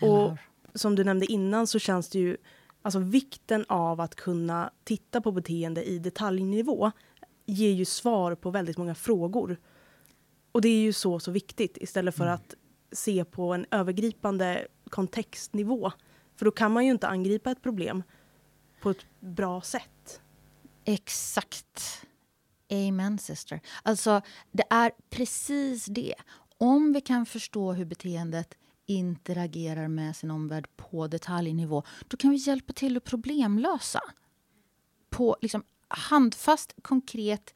[0.00, 0.36] Och
[0.74, 2.36] som du nämnde innan så känns det ju,
[2.82, 6.90] alltså vikten av att kunna titta på beteende i detaljnivå
[7.46, 9.60] ger ju svar på väldigt många frågor.
[10.52, 12.34] Och det är ju så, så viktigt istället för mm.
[12.34, 12.54] att
[12.92, 15.92] se på en övergripande kontextnivå.
[16.36, 18.02] För då kan man ju inte angripa ett problem
[18.82, 20.20] på ett bra sätt.
[20.84, 22.06] Exakt.
[22.70, 23.60] Amen sister.
[23.82, 26.14] Alltså, det är precis det.
[26.58, 28.54] Om vi kan förstå hur beteendet
[28.86, 34.00] interagerar med sin omvärld på detaljnivå, då kan vi hjälpa till att problemlösa.
[35.10, 37.54] På liksom handfast, konkret,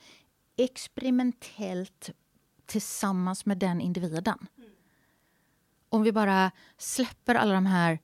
[0.56, 2.10] experimentellt
[2.66, 4.46] tillsammans med den individen.
[5.96, 7.98] Om vi bara släpper alla de här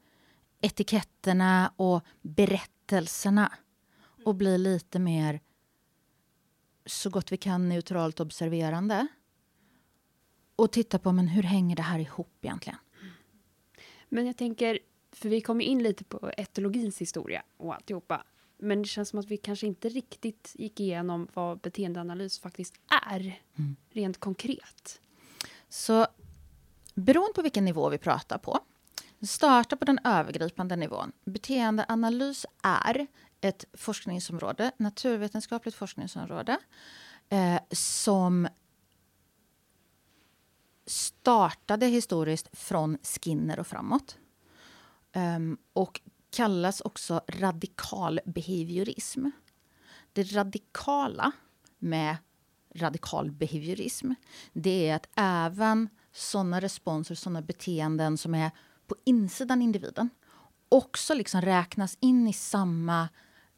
[0.61, 3.53] etiketterna och berättelserna
[4.25, 5.41] och blir lite mer
[6.87, 9.07] så gott vi kan neutralt observerande
[10.57, 12.79] och titta på men hur hänger det här ihop egentligen.
[14.09, 14.79] Men jag tänker,
[15.13, 18.25] för vi kom in lite på etologins historia och alltihopa.
[18.59, 22.75] Men det känns som att vi kanske inte riktigt gick igenom vad beteendeanalys faktiskt
[23.11, 23.77] är, mm.
[23.91, 25.01] rent konkret.
[25.69, 26.07] Så
[26.95, 28.59] beroende på vilken nivå vi pratar på,
[29.23, 31.13] starta på den övergripande nivån.
[31.25, 33.07] Beteendeanalys är
[33.41, 36.59] ett forskningsområde, naturvetenskapligt forskningsområde
[37.29, 38.49] eh, som
[40.87, 44.19] startade historiskt från Skinner och framåt.
[45.15, 46.01] Um, och
[46.31, 49.27] kallas också radikal behaviorism.
[50.13, 51.33] Det radikala
[51.79, 52.17] med
[52.75, 54.13] radikal behaviorism
[54.53, 58.51] det är att även såna responser, såna beteenden som är
[58.87, 60.11] på insidan individen
[60.73, 63.09] också liksom räknas in i samma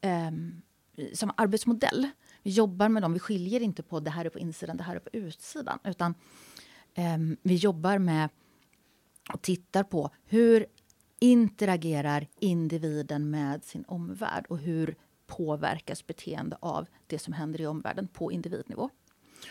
[0.00, 0.30] eh,
[1.14, 2.08] samma arbetsmodell.
[2.42, 4.96] Vi jobbar med dem, vi skiljer inte på det här är på insidan, det här
[4.96, 5.78] är på utsidan.
[5.84, 6.14] Utan
[6.94, 8.28] eh, vi jobbar med
[9.32, 10.66] och tittar på hur
[11.18, 18.08] interagerar individen med sin omvärld och hur påverkas beteende av det som händer i omvärlden
[18.08, 18.90] på individnivå.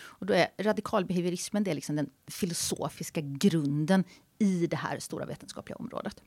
[0.02, 4.04] Och då är radikalbehaviorismen det är liksom den filosofiska grunden
[4.40, 6.24] i det här stora vetenskapliga området.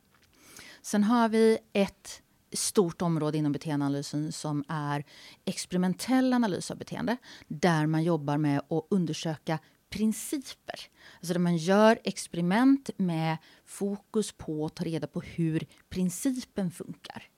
[0.82, 5.04] Sen har vi ett stort område inom beteendeanalysen som är
[5.44, 7.16] experimentell analys av beteende
[7.48, 9.58] där man jobbar med att undersöka
[9.90, 10.80] principer.
[11.16, 17.28] Alltså där man gör experiment med fokus på att ta reda på hur principen funkar.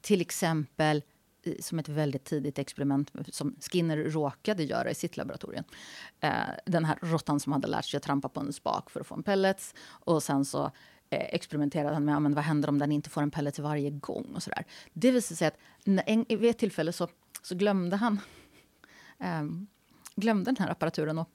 [0.00, 1.02] Till exempel
[1.60, 5.64] som ett väldigt tidigt experiment som Skinner råkade göra i sitt laboratorium.
[6.20, 6.32] Eh,
[6.66, 9.14] den här råttan som hade lärt sig att trampa på en spak för att få
[9.14, 9.74] en pellets.
[9.88, 10.70] Och sen så
[11.10, 14.32] Eh, experimenterade han med men vad händer om den inte får en pellet varje gång.
[14.34, 14.64] och så där.
[14.92, 15.58] Det visade sig att
[16.06, 17.08] en, vid ett tillfälle så,
[17.42, 18.20] så glömde han
[19.18, 19.44] eh,
[20.16, 21.18] glömde den här apparaturen.
[21.18, 21.28] Och,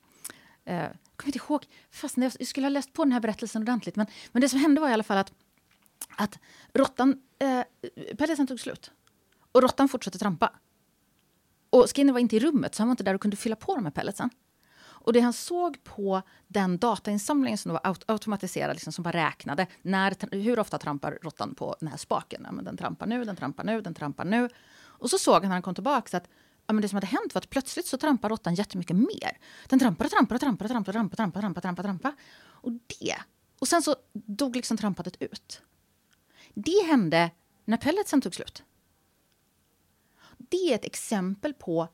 [0.65, 3.95] eh, jag kommer inte ihåg, fast jag skulle ha läst på den här berättelsen ordentligt.
[3.95, 5.33] Men, men det som hände var i alla fall att,
[6.17, 6.39] att
[6.73, 7.63] råttan, eh,
[8.17, 8.91] pelletsen tog slut.
[9.53, 10.53] Och råttan fortsatte trampa.
[11.69, 13.75] Och Skinner var inte i rummet, så han var inte där och kunde fylla på
[13.75, 14.29] de här pelletsen.
[15.03, 20.35] Och det han såg på den datainsamlingen som var automatiserad, liksom, som bara räknade när,
[20.43, 22.41] hur ofta trampar råttan på den här spaken.
[22.45, 24.49] Ja, men den trampar nu, den trampar nu, den trampar nu.
[24.81, 26.27] Och så såg han när han kom tillbaka att
[26.67, 29.37] ja, men det som hade hänt var att plötsligt så trampar råttan jättemycket mer.
[29.67, 32.13] Den trampar och trampar och trampar och trampar och trampar, trampar, trampar, trampar, trampar.
[32.43, 33.15] Och det.
[33.59, 35.61] Och sen så dog liksom trampandet ut.
[36.53, 37.31] Det hände
[37.65, 38.63] när pelletsen tog slut.
[40.53, 41.87] Det är ett exempel på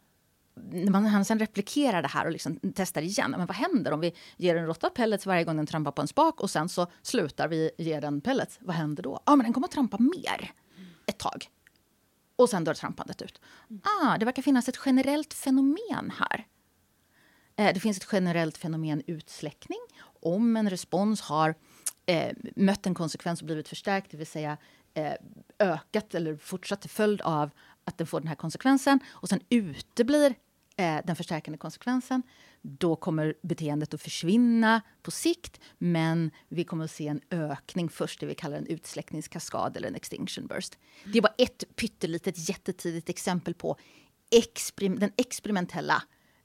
[0.72, 3.32] när man, sen replikerar det här och liksom testar igen.
[3.32, 6.08] Men vad händer om vi ger en råtta pellets varje gång den trampar på en
[6.08, 8.58] spak och sen så slutar vi ge den pellets?
[8.62, 9.20] Vad händer då?
[9.26, 10.52] Ja, men den kommer att trampa mer
[11.06, 11.50] ett tag.
[12.36, 13.42] Och sen dör trampandet ut.
[13.84, 16.48] Ah, det verkar finnas ett generellt fenomen här.
[17.56, 19.80] Eh, det finns ett generellt fenomen utsläckning.
[20.22, 21.56] Om en respons har
[22.06, 24.58] eh, mött en konsekvens och blivit förstärkt, det vill säga
[24.94, 25.14] eh,
[25.60, 27.50] ökat eller fortsatt till följd av
[27.90, 30.36] att den får den här konsekvensen och sen uteblir
[30.78, 32.24] eh, den förstärkande konsekvensen,
[32.62, 38.20] då kommer beteendet att försvinna på sikt men vi kommer att se en ökning först,
[38.20, 40.78] det vi kallar en utsläckningskaskad eller en extinction burst.
[41.06, 43.78] Det är bara ett pyttelitet jättetidigt exempel på
[44.32, 46.04] experim den experimentella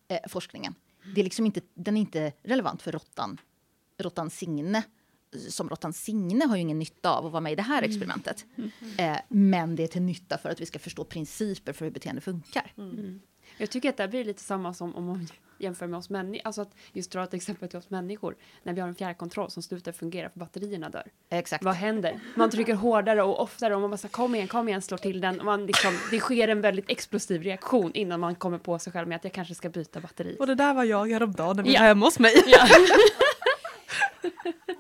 [0.09, 0.75] eh, forskningen.
[1.15, 3.41] Det är liksom inte, den är inte relevant för råttan,
[3.99, 4.83] råttan Signe
[5.39, 7.91] som råttan Signe har ju ingen nytta av att vara med i det här mm.
[7.91, 8.45] experimentet.
[8.57, 9.15] Mm.
[9.15, 12.21] Eh, men det är till nytta för att vi ska förstå principer för hur beteende
[12.21, 12.73] funkar.
[12.79, 13.21] Mm.
[13.59, 16.47] Jag tycker att det blir lite samma som om man jämför med oss människor.
[16.47, 18.37] Alltså att just dra ett exempel till oss människor.
[18.63, 21.07] När vi har en fjärrkontroll som slutar fungera för batterierna dör.
[21.31, 21.65] Exakt.
[21.65, 22.21] Vad händer?
[22.35, 25.21] Man trycker hårdare och oftare och man bara så, kom igen, kom igen, slår till
[25.21, 25.41] den.
[25.45, 29.17] Man liksom, det sker en väldigt explosiv reaktion innan man kommer på sig själv med
[29.17, 30.37] att jag kanske ska byta batteri.
[30.41, 31.81] Och det där var jag häromdagen när vi ja.
[31.81, 32.35] var hemma hos mig.
[32.47, 32.69] Ja.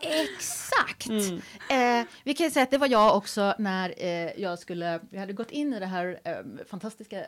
[0.01, 1.09] Exakt!
[1.09, 1.41] Mm.
[1.71, 5.33] Eh, vi kan säga att det var jag också när eh, jag skulle, vi hade
[5.33, 7.27] gått in i det här eh, fantastiska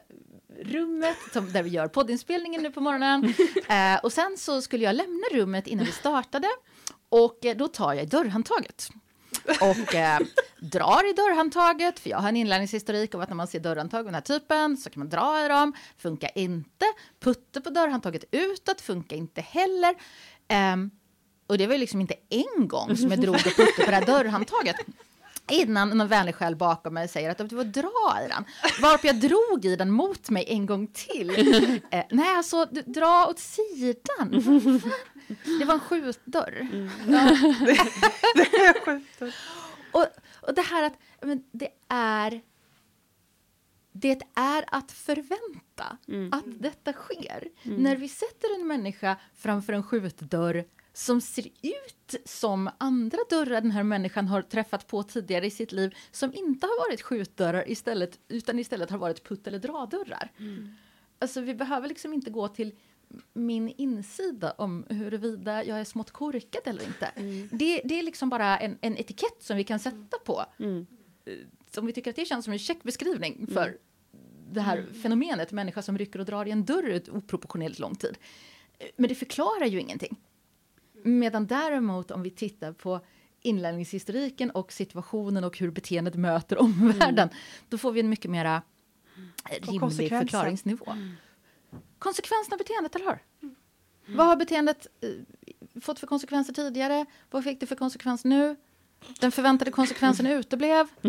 [0.62, 3.34] rummet som, där vi gör poddinspelningen nu på morgonen.
[3.68, 6.48] Eh, och sen så skulle jag lämna rummet innan vi startade
[7.08, 8.90] och eh, då tar jag dörrhandtaget
[9.60, 10.18] och eh,
[10.58, 14.04] drar i dörrhandtaget, för jag har en inlärningshistorik av att när man ser dörrhandtag av
[14.04, 16.84] den här typen så kan man dra i dem, funkar inte.
[17.20, 19.94] Putte på dörrhandtaget utåt funkar inte heller.
[20.72, 20.90] Um,
[21.46, 24.06] och det var liksom inte en gång som jag drog och putte på det här
[24.06, 24.76] dörrhandtaget.
[25.50, 28.44] Innan någon vänlig själ bakom mig säger att du var dra i den.
[28.82, 31.30] Varpå jag drog i den mot mig en gång till.
[31.90, 34.30] Eh, nej, alltså dra åt sidan.
[35.58, 36.68] Det var en skjutdörr.
[36.72, 36.90] Mm.
[37.08, 37.38] Ja.
[37.60, 37.78] det,
[38.34, 39.34] det är skjutdörr.
[39.92, 40.06] Och,
[40.40, 42.40] och det här att men, det är
[43.92, 46.32] det är att förvänta mm.
[46.32, 47.48] att detta sker.
[47.62, 47.82] Mm.
[47.82, 50.64] När vi sätter en människa framför en skjutdörr
[50.96, 55.72] som ser ut som andra dörrar den här människan har träffat på tidigare i sitt
[55.72, 60.32] liv som inte har varit skjutdörrar istället, utan istället har varit putt eller dradörrar.
[60.38, 60.68] Mm.
[61.18, 62.74] Alltså vi behöver liksom inte gå till
[63.32, 67.06] min insida om huruvida jag är smått korkad eller inte.
[67.06, 67.48] Mm.
[67.52, 70.44] Det, det, är liksom bara en, en, etikett som vi kan sätta på.
[70.58, 70.86] Mm.
[71.76, 73.46] Om vi tycker att det känns som en checkbeskrivning mm.
[73.46, 73.78] för
[74.50, 74.94] det här mm.
[74.94, 78.18] fenomenet människa som rycker och drar i en dörr ut oproportionerligt lång tid.
[78.96, 80.16] Men det förklarar ju ingenting.
[81.06, 83.00] Medan däremot om vi tittar på
[83.40, 87.34] inlärningshistoriken och situationen och hur beteendet möter omvärlden, mm.
[87.68, 88.62] då får vi en mycket mera
[89.60, 90.90] rimlig förklaringsnivå.
[90.90, 91.12] Mm.
[91.98, 93.18] Konsekvenserna av beteendet, eller hur?
[93.42, 93.56] Mm.
[94.06, 97.06] Vad har beteendet eh, fått för konsekvenser tidigare?
[97.30, 98.56] Vad fick det för konsekvens nu?
[99.20, 100.86] Den förväntade konsekvensen uteblev.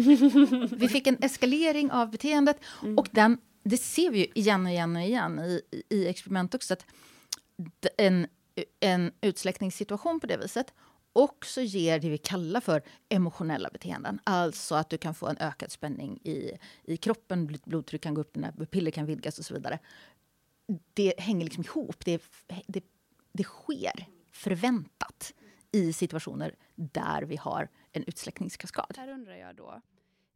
[0.72, 2.60] Vi fick en eskalering av beteendet.
[2.84, 2.98] Mm.
[2.98, 6.74] Och den, det ser vi ju igen och igen och igen i, i experiment också.
[6.74, 6.86] Att
[7.98, 8.28] en
[8.80, 10.74] en utsläckningssituation på det viset
[11.18, 14.20] också ger det vi kallar för emotionella beteenden.
[14.24, 16.52] Alltså att du kan få en ökad spänning i,
[16.84, 19.80] i kroppen, blodtryck kan gå upp, dina piller kan vidgas och så vidare.
[20.94, 22.06] Det hänger liksom ihop.
[22.06, 22.24] Det,
[22.68, 22.84] det,
[23.32, 25.34] det sker förväntat
[25.72, 28.96] i situationer där vi har en utsläckningskaskad.
[28.98, 29.82] Här undrar jag då,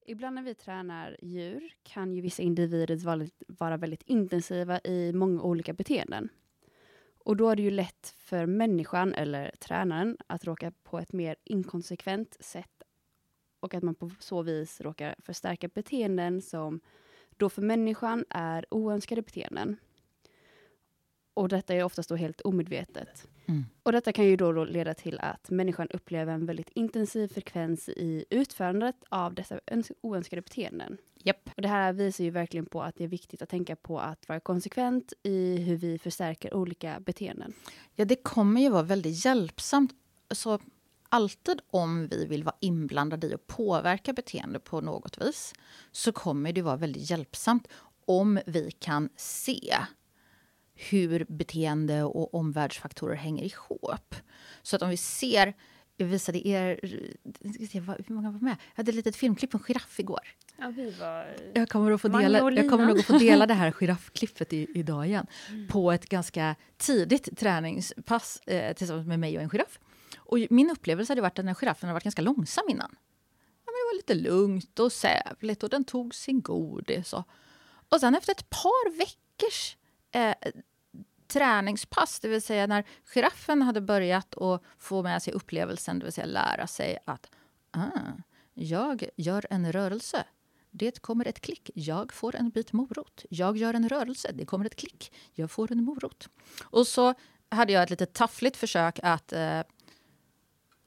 [0.06, 2.98] ibland när vi tränar djur kan ju vissa individer
[3.48, 6.30] vara väldigt intensiva i många olika beteenden.
[7.26, 11.36] Och då är det ju lätt för människan, eller tränaren, att råka på ett mer
[11.44, 12.84] inkonsekvent sätt
[13.60, 16.80] och att man på så vis råkar förstärka beteenden som
[17.38, 19.78] då för människan är oönskade beteenden.
[21.34, 23.28] Och detta är oftast då helt omedvetet.
[23.46, 23.66] Mm.
[23.84, 27.90] Och detta kan ju då, då leda till att människan upplever en väldigt intensiv frekvens
[27.90, 29.60] i utförandet av dessa
[30.02, 30.98] oönskade beteenden.
[31.24, 31.50] Yep.
[31.56, 34.30] Och det här visar ju verkligen på att det är viktigt att tänka på att
[34.30, 37.54] vara konsekvent i hur vi förstärker olika beteenden.
[37.96, 39.92] Ja, det kommer ju vara väldigt hjälpsamt.
[40.32, 40.60] Så
[41.10, 45.54] alltid om vi vill vara inblandade i och påverka beteende på något vis
[45.92, 47.68] så kommer det vara väldigt hjälpsamt
[48.06, 49.78] om vi kan se
[50.74, 54.16] hur beteende och omvärldsfaktorer hänger ihop.
[54.62, 55.54] Så att om vi ser
[56.02, 56.80] jag visade er...
[58.08, 58.56] Hur många var med?
[58.70, 60.36] Jag hade ett litet filmklipp på en giraff igår.
[60.62, 61.36] Ja, var...
[61.54, 64.68] jag, kommer att få dela, jag kommer nog att få dela det här giraffklippet i,
[64.74, 65.28] idag igen.
[65.50, 65.68] Mm.
[65.68, 69.80] På ett ganska tidigt träningspass eh, tillsammans med mig och en giraff.
[70.18, 72.96] Och min upplevelse hade varit att den giraffen hade varit ganska långsam innan.
[73.66, 77.14] Ja, men det var lite lugnt och sävligt och den tog sin godis.
[77.14, 77.28] Och,
[77.90, 79.78] och sen efter ett par veckors
[80.12, 80.52] eh,
[81.28, 86.14] träningspass, det vill säga när giraffen hade börjat att få med sig upplevelsen, det vill
[86.14, 87.32] säga lära sig att
[87.72, 87.82] ah,
[88.54, 90.26] jag gör en rörelse
[90.72, 91.70] det kommer ett klick.
[91.76, 93.26] Jag får en bit morot.
[93.30, 94.32] Jag gör en rörelse.
[94.34, 95.14] Det kommer ett klick.
[95.34, 96.30] Jag får en morot.
[96.64, 97.14] Och så
[97.50, 99.62] hade jag ett lite taffligt försök att eh,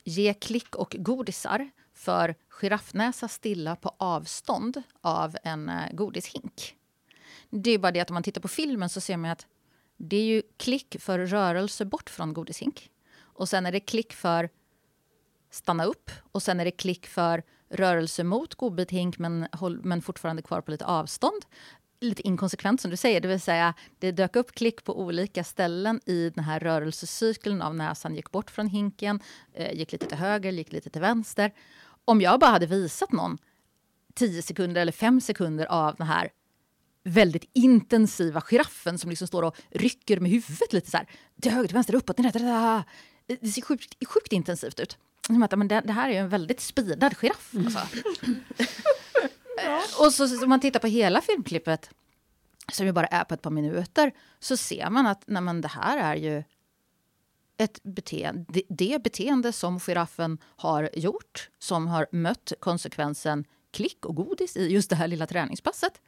[0.04, 6.76] ge klick och godisar för giraffnäsa stilla på avstånd av en eh, godishink.
[7.50, 9.46] Det är bara det att om man tittar på filmen så ser man att
[9.96, 12.90] det är ju klick för rörelse bort från godishink.
[13.16, 14.48] Och sen är det klick för
[15.50, 19.46] stanna upp och sen är det klick för rörelse mot godbithink men,
[19.82, 21.44] men fortfarande kvar på lite avstånd.
[22.00, 26.00] Lite inkonsekvent som du säger, det vill säga det dök upp klick på olika ställen
[26.06, 29.20] i den här rörelsecykeln av näsan gick bort från hinken,
[29.52, 31.52] eh, gick lite till höger, gick lite till vänster.
[32.04, 33.38] Om jag bara hade visat någon
[34.14, 36.30] 10 sekunder eller 5 sekunder av den här
[37.04, 41.08] väldigt intensiva giraffen som liksom står och rycker med huvudet lite så här.
[41.42, 42.84] Till höger, till vänster, uppåt, ner,
[43.26, 44.98] Det ser sjukt, sjukt intensivt ut.
[45.26, 47.54] Som att, men det, det här är en väldigt speedad giraff.
[47.56, 47.78] Alltså.
[49.64, 49.82] ja.
[49.98, 51.90] Och så, om man tittar på hela filmklippet,
[52.72, 55.68] som ju bara är på ett par minuter, så ser man att nej, men det
[55.68, 56.44] här är ju
[57.56, 64.14] ett beteende, det, det beteende som giraffen har gjort, som har mött konsekvensen klick och
[64.14, 66.00] godis i just det här lilla träningspasset.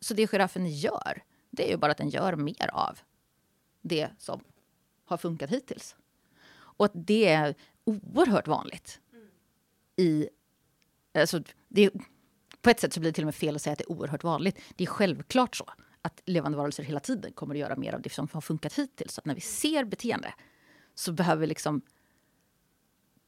[0.00, 2.98] Så det giraffen gör, det är ju bara att den gör mer av
[3.82, 4.40] det som
[5.04, 5.96] har funkat hittills.
[6.54, 9.00] Och att det är oerhört vanligt
[9.96, 10.28] i...
[11.14, 11.90] Alltså, det,
[12.62, 13.92] på ett sätt så blir det till och med fel att säga att det är
[13.92, 14.58] oerhört vanligt.
[14.76, 15.64] Det är självklart så
[16.02, 19.14] att levande varelser hela tiden kommer att göra mer av det som har funkat hittills.
[19.14, 20.34] Så att när vi ser beteende
[20.94, 21.82] så behöver vi liksom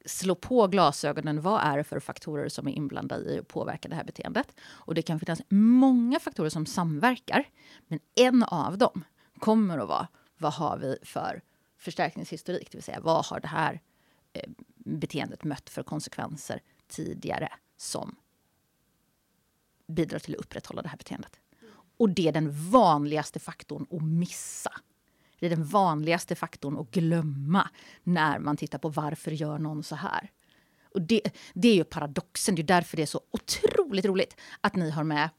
[0.04, 1.40] slå på glasögonen.
[1.40, 4.56] Vad är det för faktorer som är inblandade i att påverka det här beteendet?
[4.62, 7.44] Och det kan finnas många faktorer som samverkar.
[7.86, 9.04] Men en av dem
[9.38, 11.42] kommer att vara vad har vi för
[11.78, 12.70] förstärkningshistorik?
[12.70, 13.80] Det vill säga vad har det här
[14.34, 18.16] Eh, beteendet mött för konsekvenser tidigare som
[19.86, 21.40] bidrar till att upprätthålla det här beteendet.
[21.96, 24.72] Och det är den vanligaste faktorn att missa
[25.44, 27.70] det är den vanligaste faktorn att glömma
[28.02, 30.30] när man tittar på varför gör någon så här.
[30.94, 31.20] Och det,
[31.54, 35.04] det är ju paradoxen, det är därför det är så otroligt roligt att ni har
[35.04, 35.30] med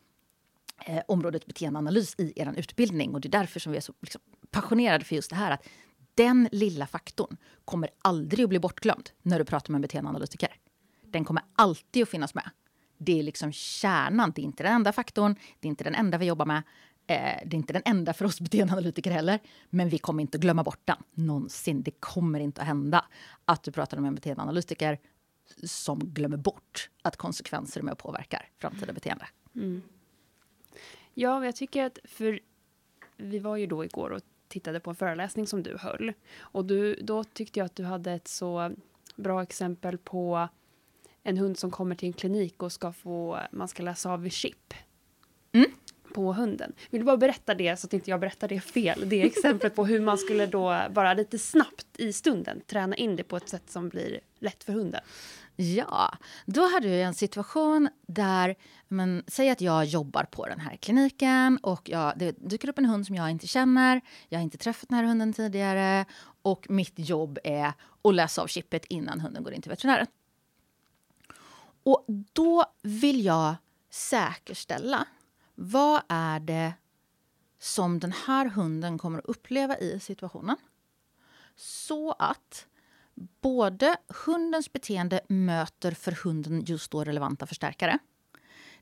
[0.85, 3.13] eh, området beteendeanalys i er utbildning.
[3.13, 5.51] Och det är därför som vi är så liksom, passionerade för just det här.
[5.51, 5.67] Att
[6.15, 10.55] den lilla faktorn kommer aldrig att bli bortglömd när du pratar med en beteendeanalytiker.
[11.01, 12.49] Den kommer alltid att finnas med.
[12.97, 16.17] Det är liksom kärnan, det är inte den enda faktorn, det är inte den enda
[16.17, 16.63] vi jobbar med.
[17.07, 20.41] Eh, det är inte den enda för oss beteendeanalytiker heller, men vi kommer inte att
[20.41, 21.83] glömma bort den någonsin.
[21.83, 23.05] Det kommer inte att hända
[23.45, 24.99] att du pratar med en beteendeanalytiker
[25.63, 29.27] som glömmer bort att konsekvenser är med och påverkar framtida beteende.
[29.55, 29.81] Mm.
[31.13, 32.39] Ja, jag tycker att för
[33.17, 34.21] vi var ju då igår och
[34.55, 38.11] tittade på en föreläsning som du höll och du, då tyckte jag att du hade
[38.11, 38.71] ett så
[39.15, 40.47] bra exempel på
[41.23, 44.33] en hund som kommer till en klinik och ska få, man ska läsa av vid
[44.33, 44.73] chip.
[45.51, 45.71] Mm
[46.15, 46.73] på hunden.
[46.89, 49.09] Vill du bara berätta det så att inte jag berättar det fel?
[49.09, 53.15] Det är exemplet på hur man skulle då bara lite snabbt i stunden träna in
[53.15, 55.01] det på ett sätt som blir lätt för hunden.
[55.55, 58.55] Ja, då hade jag en situation där,
[58.87, 62.85] men, säg att jag jobbar på den här kliniken och jag, det dyker upp en
[62.85, 64.01] hund som jag inte känner.
[64.29, 66.05] Jag har inte träffat den här hunden tidigare
[66.41, 70.07] och mitt jobb är att läsa av chippet innan hunden går in till veterinären.
[71.83, 73.55] Och då vill jag
[73.89, 75.07] säkerställa
[75.55, 76.73] vad är det
[77.59, 80.57] som den här hunden kommer att uppleva i situationen?
[81.55, 82.67] Så att
[83.41, 87.99] både hundens beteende möter för hunden just då relevanta förstärkare.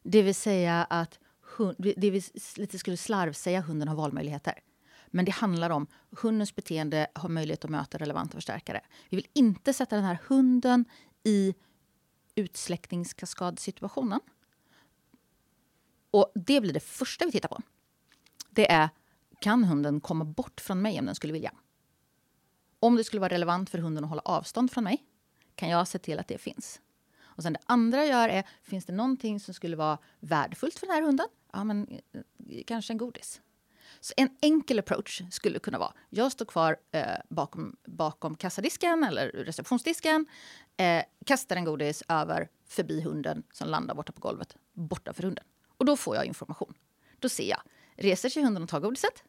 [0.04, 1.20] Det vill säga att
[1.58, 2.22] hund, det vi
[2.56, 4.60] lite skulle slarvsäga hunden har valmöjligheter.
[5.08, 8.82] Men det handlar om hundens beteende har möjlighet att möta relevanta förstärkare.
[9.10, 10.86] Vi vill inte sätta den här hunden
[11.24, 11.54] i
[12.36, 14.20] utsläckningskaskadsituationen.
[16.12, 17.62] Och det blir det första vi tittar på.
[18.50, 18.90] Det är,
[19.42, 21.52] kan hunden komma bort från mig om den skulle vilja?
[22.84, 25.04] Om det skulle vara relevant för hunden att hålla avstånd från mig,
[25.56, 26.82] kan jag se till att det finns.
[27.22, 30.88] Och sen det andra jag gör är, finns det någonting som skulle vara värdefullt för
[30.88, 31.28] den här hunden?
[31.54, 33.42] Ja, men eh, kanske en godis.
[34.00, 39.28] Så en enkel approach skulle kunna vara, jag står kvar eh, bakom, bakom kassadisken eller
[39.28, 40.26] receptionsdisken,
[40.78, 45.46] eh, kastar en godis över förbi hunden som landar borta på golvet, borta för hunden.
[45.78, 46.74] Och då får jag information.
[47.20, 47.62] Då ser jag,
[47.96, 49.24] reser sig hunden och tar godiset?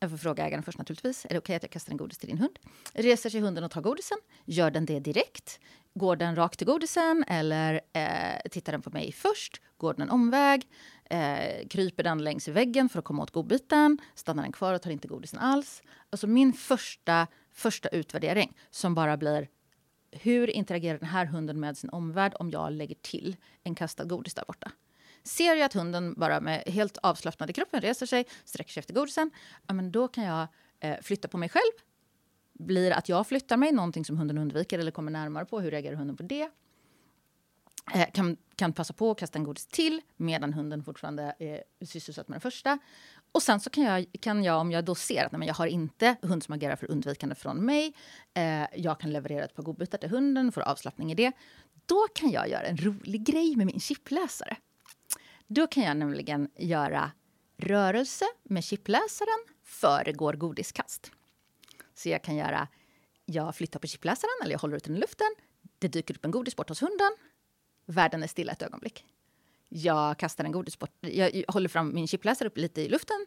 [0.00, 1.24] Jag får fråga ägaren först naturligtvis.
[1.24, 2.58] Är det okej okay att jag kastar en godis till din hund?
[2.94, 4.18] Reser sig hunden och tar godisen?
[4.44, 5.60] Gör den det direkt?
[5.94, 9.60] Går den rakt till godisen eller eh, tittar den på mig först?
[9.76, 10.68] Går den en omväg?
[11.04, 13.98] Eh, kryper den längs väggen för att komma åt godbiten?
[14.14, 15.82] Stannar den kvar och tar inte godisen alls?
[16.10, 19.48] Alltså min första, första utvärdering som bara blir
[20.10, 24.34] hur interagerar den här hunden med sin omvärld om jag lägger till en kastad godis
[24.34, 24.72] där borta?
[25.28, 28.94] Ser jag att hunden bara med helt avslappnad i kroppen reser sig, sträcker sig efter
[28.94, 29.30] godisen,
[29.66, 30.46] ja, men då kan jag
[30.80, 31.72] eh, flytta på mig själv.
[32.52, 35.96] Blir att jag flyttar mig, någonting som hunden undviker eller kommer närmare på, hur reagerar
[35.96, 36.50] hunden på det?
[37.94, 42.28] Eh, kan, kan passa på att kasta en godis till medan hunden fortfarande är sysselsatt
[42.28, 42.78] med den första.
[43.32, 45.54] Och sen så kan jag, kan jag om jag då ser att nej, men jag
[45.54, 47.94] har inte hund som agerar för undvikande från mig,
[48.34, 51.32] eh, jag kan leverera ett par godbitar till hunden, får avslappning i det.
[51.86, 54.56] Då kan jag göra en rolig grej med min chipläsare.
[55.50, 57.10] Då kan jag nämligen göra
[57.56, 61.12] rörelse med chipläsaren föregår godiskast.
[61.94, 62.68] Så jag kan göra,
[63.24, 65.26] jag flyttar på chipläsaren eller jag håller ut den i luften.
[65.78, 67.16] Det dyker upp en godisbord hos hunden.
[67.86, 69.04] Världen är stilla ett ögonblick.
[69.68, 73.26] Jag kastar en godisbord, jag håller fram min chipläsare upp lite i luften,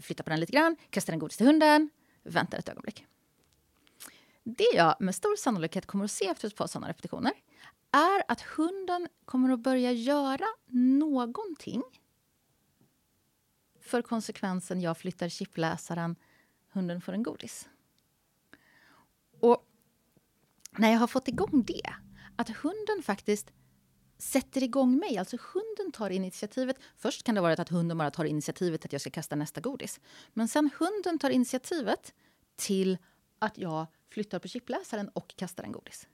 [0.00, 1.90] flyttar på den lite grann, kastar en godis till hunden,
[2.22, 3.06] väntar ett ögonblick.
[4.42, 7.32] Det jag med stor sannolikhet kommer att se efter ett par sådana repetitioner
[7.94, 11.82] är att hunden kommer att börja göra någonting
[13.80, 16.16] för konsekvensen jag flyttar chipläsaren,
[16.72, 17.68] hunden får en godis.
[19.40, 19.66] Och
[20.70, 21.94] när jag har fått igång det,
[22.36, 23.52] att hunden faktiskt
[24.18, 25.18] sätter igång mig.
[25.18, 26.76] Alltså hunden tar initiativet.
[26.96, 30.00] Först kan det vara att hunden bara tar initiativet att jag ska kasta nästa godis.
[30.32, 32.14] Men sen hunden tar initiativet
[32.56, 32.98] till
[33.38, 36.08] att jag flyttar på chipläsaren och kastar en godis.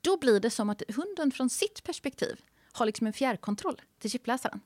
[0.00, 2.40] Då blir det som att hunden från sitt perspektiv
[2.72, 4.60] har liksom en fjärrkontroll till chipläsaren.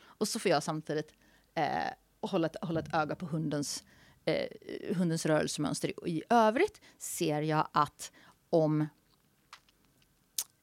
[0.00, 1.12] Och så får jag samtidigt
[1.54, 1.66] eh,
[2.20, 3.84] hålla, ett, hålla ett öga på hundens,
[4.24, 4.46] eh,
[4.96, 6.08] hundens rörelsemönster.
[6.08, 8.12] I övrigt ser jag att
[8.50, 8.86] om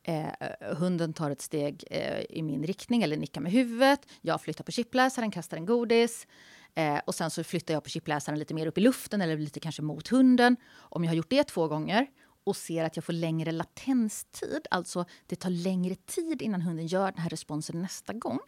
[0.03, 4.63] eh, hunden tar ett steg eh, i min riktning eller nickar med huvudet, jag flyttar
[4.63, 6.27] på chipläsaren, kastar en godis
[6.75, 9.59] eh, och sen så flyttar jag på chipläsaren lite mer upp i luften eller lite
[9.59, 10.55] kanske mot hunden.
[10.75, 12.07] Om jag har gjort det två gånger
[12.49, 17.11] och ser att jag får längre latenstid, alltså det tar längre tid innan hunden gör
[17.11, 18.39] den här responsen nästa gång.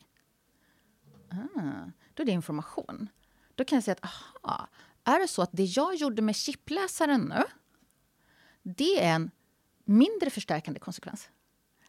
[1.30, 3.10] Ah, då är det information.
[3.56, 4.06] Då kan jag säga att
[4.44, 4.68] aha,
[5.04, 7.44] är det så att det jag gjorde med chipläsaren nu,
[8.64, 9.32] det är en
[9.86, 11.30] mindre förstärkande konsekvens.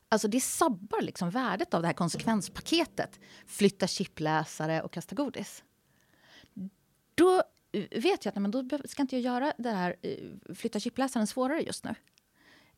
[0.08, 3.20] Alltså det sabbar liksom värdet av det här konsekvenspaketet.
[3.46, 5.64] Flytta chipläsare och kasta godis.
[7.14, 7.42] Då
[7.72, 11.26] vet jag att nej, men då ska inte jag göra det här, eh, flytta chipläsaren
[11.26, 11.94] svårare just nu.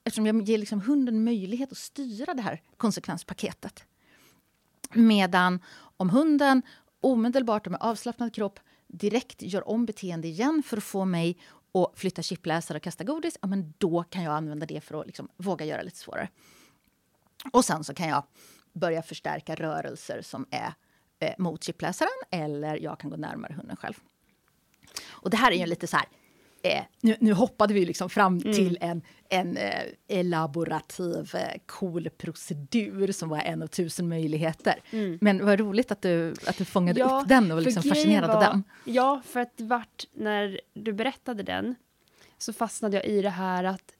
[0.04, 3.84] Eftersom jag ger liksom hunden möjlighet att styra det här konsekvenspaketet.
[4.92, 5.60] Medan
[5.96, 6.62] om hunden
[7.00, 11.38] omedelbart och med avslappnad kropp direkt gör om beteende igen för att få mig
[11.72, 15.06] att flytta chipläsare och kasta godis, ja, men då kan jag använda det för att
[15.06, 16.28] liksom våga göra lite svårare.
[17.52, 18.24] Och sen så kan jag
[18.72, 20.74] börja förstärka rörelser som är
[21.18, 23.94] eh, mot chipläsaren eller jag kan gå närmare hunden själv.
[25.06, 26.06] Och det här är ju lite så här,
[26.62, 28.54] eh, nu, nu, hoppade vi liksom fram mm.
[28.54, 34.80] till en, en eh, elaborativ, eh, cool procedur som var en av tusen möjligheter.
[34.90, 35.18] Mm.
[35.20, 38.40] Men vad roligt att du, att du fångade ja, upp den och liksom fascinerad av
[38.40, 38.64] den.
[38.84, 41.74] Ja, för att vart, när du berättade den
[42.38, 43.92] så fastnade jag i det här att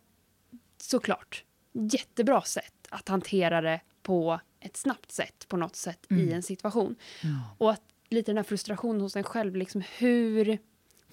[0.79, 6.29] såklart, jättebra sätt att hantera det på ett snabbt sätt på något sätt mm.
[6.29, 6.97] i en situation.
[7.23, 7.29] Ja.
[7.59, 10.59] Och att lite den här frustrationen hos en själv, liksom hur...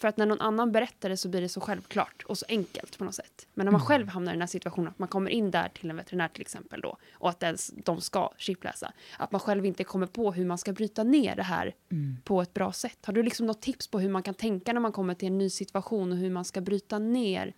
[0.01, 2.97] För att när någon annan berättar det så blir det så självklart och så enkelt
[2.97, 3.47] på något sätt.
[3.53, 3.87] Men när man mm.
[3.87, 6.41] själv hamnar i den här situationen, att man kommer in där till en veterinär till
[6.41, 10.45] exempel då och att ens, de ska chipläsa, att man själv inte kommer på hur
[10.45, 12.17] man ska bryta ner det här mm.
[12.23, 13.05] på ett bra sätt.
[13.05, 15.37] Har du liksom något tips på hur man kan tänka när man kommer till en
[15.37, 17.53] ny situation och hur man ska bryta ner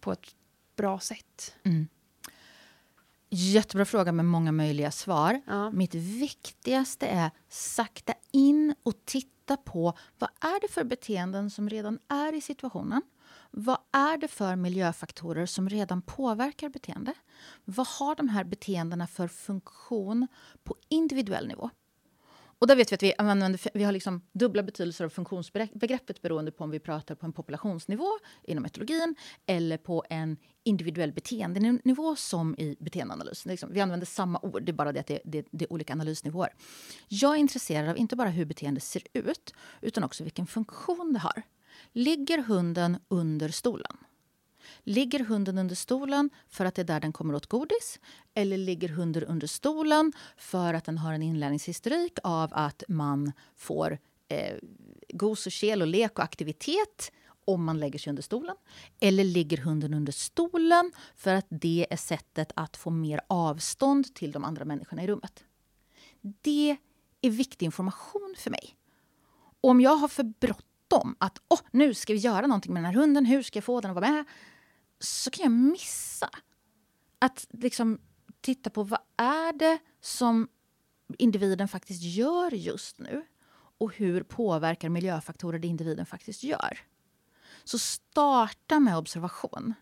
[0.00, 0.34] på ett
[0.76, 1.54] bra sätt?
[1.62, 1.88] Mm.
[3.30, 5.40] Jättebra fråga med många möjliga svar.
[5.46, 5.70] Ja.
[5.70, 11.98] Mitt viktigaste är sakta in och titta på vad är det för beteenden som redan
[12.08, 13.02] är i situationen.
[13.50, 17.14] Vad är det för miljöfaktorer som redan påverkar beteende?
[17.64, 20.26] Vad har de här beteendena för funktion
[20.64, 21.70] på individuell nivå?
[22.62, 26.52] Och där vet vi att vi, använder, vi har liksom dubbla betydelser av funktionsbegreppet beroende
[26.52, 28.08] på om vi pratar på en populationsnivå
[28.42, 29.14] inom etologin
[29.46, 33.46] eller på en individuell beteendenivå som i beteendeanalys.
[33.46, 35.92] Liksom, vi använder samma ord, det är bara det att det, det, det, är olika
[35.92, 36.54] analysnivåer.
[37.08, 41.18] Jag är intresserad av inte bara hur beteendet ser ut utan också vilken funktion det
[41.18, 41.42] har.
[41.92, 43.96] Ligger hunden under stolen?
[44.84, 48.00] Ligger hunden under stolen för att det är där den kommer åt godis?
[48.34, 53.98] Eller ligger hunden under stolen för att den har en inlärningshistorik av att man får
[54.28, 54.56] eh,
[55.08, 57.12] gos och kel och lek och aktivitet
[57.44, 58.56] om man lägger sig under stolen?
[59.00, 64.32] Eller ligger hunden under stolen för att det är sättet att få mer avstånd till
[64.32, 65.44] de andra människorna i rummet?
[66.20, 66.76] Det
[67.20, 68.76] är viktig information för mig.
[69.60, 72.94] Och om jag har för bråttom att oh, nu ska vi göra någonting med den
[72.94, 74.24] här hunden, hur ska jag få den att vara med?
[75.04, 76.30] Så kan jag missa
[77.18, 78.00] att liksom
[78.40, 80.48] titta på vad är det som
[81.18, 83.26] individen faktiskt gör just nu
[83.78, 86.80] och hur påverkar miljöfaktorer det individen faktiskt gör.
[87.64, 89.74] Så starta med observation.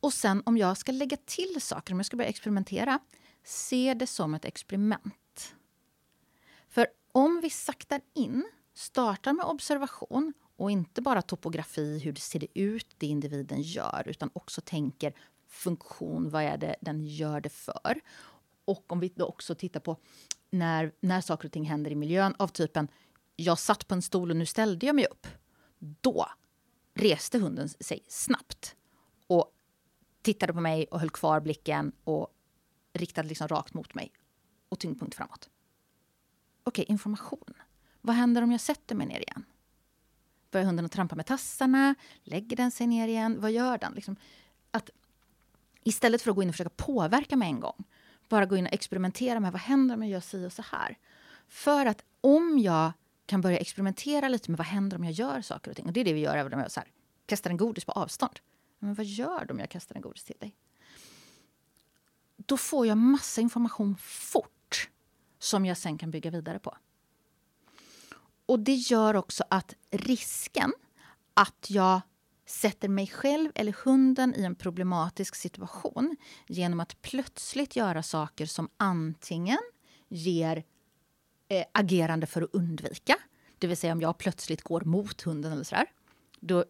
[0.00, 2.98] Och sen om jag ska lägga till saker, om jag ska börja experimentera,
[3.44, 5.54] se det som ett experiment.
[6.68, 12.38] För om vi saktar in, startar med observation och inte bara topografi, hur det ser
[12.38, 15.14] det ut, det individen gör, utan också tänker
[15.46, 18.00] funktion, vad är det den gör det för?
[18.64, 19.96] Och om vi då också tittar på
[20.50, 22.88] när, när saker och ting händer i miljön av typen
[23.36, 25.26] jag satt på en stol och nu ställde jag mig upp.
[25.78, 26.26] Då
[26.94, 28.76] reste hunden sig snabbt
[29.26, 29.54] och
[30.22, 32.28] tittade på mig och höll kvar blicken och
[32.92, 34.12] riktade liksom rakt mot mig
[34.68, 35.50] och tyngdpunkt framåt.
[36.64, 37.54] Okej, okay, information.
[38.00, 39.44] Vad händer om jag sätter mig ner igen?
[40.50, 41.94] Börjar hunden att trampa med tassarna?
[42.22, 43.40] Lägger den sig ner igen?
[43.40, 43.92] Vad gör den?
[43.92, 44.16] Liksom
[44.70, 44.90] att
[45.82, 47.84] istället för att gå in och försöka påverka med en gång,
[48.28, 50.98] bara gå in och experimentera med vad händer om jag gör si och så här.
[51.48, 52.92] För att om jag
[53.26, 55.86] kan börja experimentera lite med vad händer om jag gör saker och ting.
[55.86, 56.88] Och det är det vi gör även om jag så här,
[57.26, 58.38] kastar en godis på avstånd.
[58.78, 60.56] Men vad gör du om jag kastar en godis till dig?
[62.36, 64.90] Då får jag massa information fort
[65.38, 66.76] som jag sen kan bygga vidare på.
[68.48, 70.72] Och det gör också att risken
[71.34, 72.00] att jag
[72.46, 78.68] sätter mig själv eller hunden i en problematisk situation genom att plötsligt göra saker som
[78.76, 79.58] antingen
[80.08, 80.64] ger
[81.48, 83.16] eh, agerande för att undvika.
[83.58, 85.86] Det vill säga om jag plötsligt går mot hunden eller sådär.
[86.40, 86.64] Då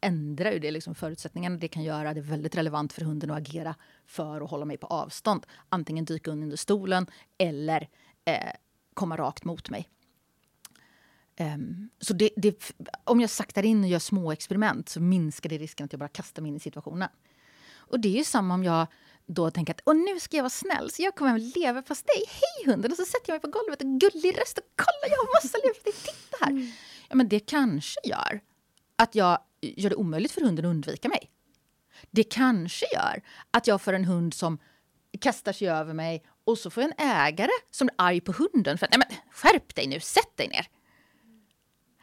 [0.00, 1.56] ändrar ju det liksom förutsättningarna.
[1.56, 3.74] Det kan göra det väldigt relevant för hunden att agera
[4.06, 5.46] för att hålla mig på avstånd.
[5.68, 7.06] Antingen dyka under stolen
[7.38, 7.88] eller
[8.24, 8.52] eh,
[8.94, 9.88] komma rakt mot mig.
[11.42, 12.72] Um, så det, det,
[13.04, 16.08] om jag saktar in och gör små experiment så minskar det risken att jag bara
[16.08, 17.08] kastar mig in i situationen.
[17.74, 18.86] Och det är ju samma om jag
[19.26, 22.24] då tänker att och nu ska jag vara snäll så jag kommer hem och leverpastej.
[22.28, 22.90] Hej hunden!
[22.90, 25.58] Och så sätter jag mig på golvet och gullig röst och kolla jag har massa
[25.58, 25.92] leverpastej.
[25.92, 26.50] Titta här!
[26.50, 26.72] Mm.
[27.08, 28.40] Ja, men det kanske gör
[28.96, 31.30] att jag gör det omöjligt för hunden att undvika mig.
[32.10, 34.58] Det kanske gör att jag får en hund som
[35.20, 38.78] kastar sig över mig och så får jag en ägare som är arg på hunden
[38.78, 40.66] för att nej men skärp dig nu, sätt dig ner.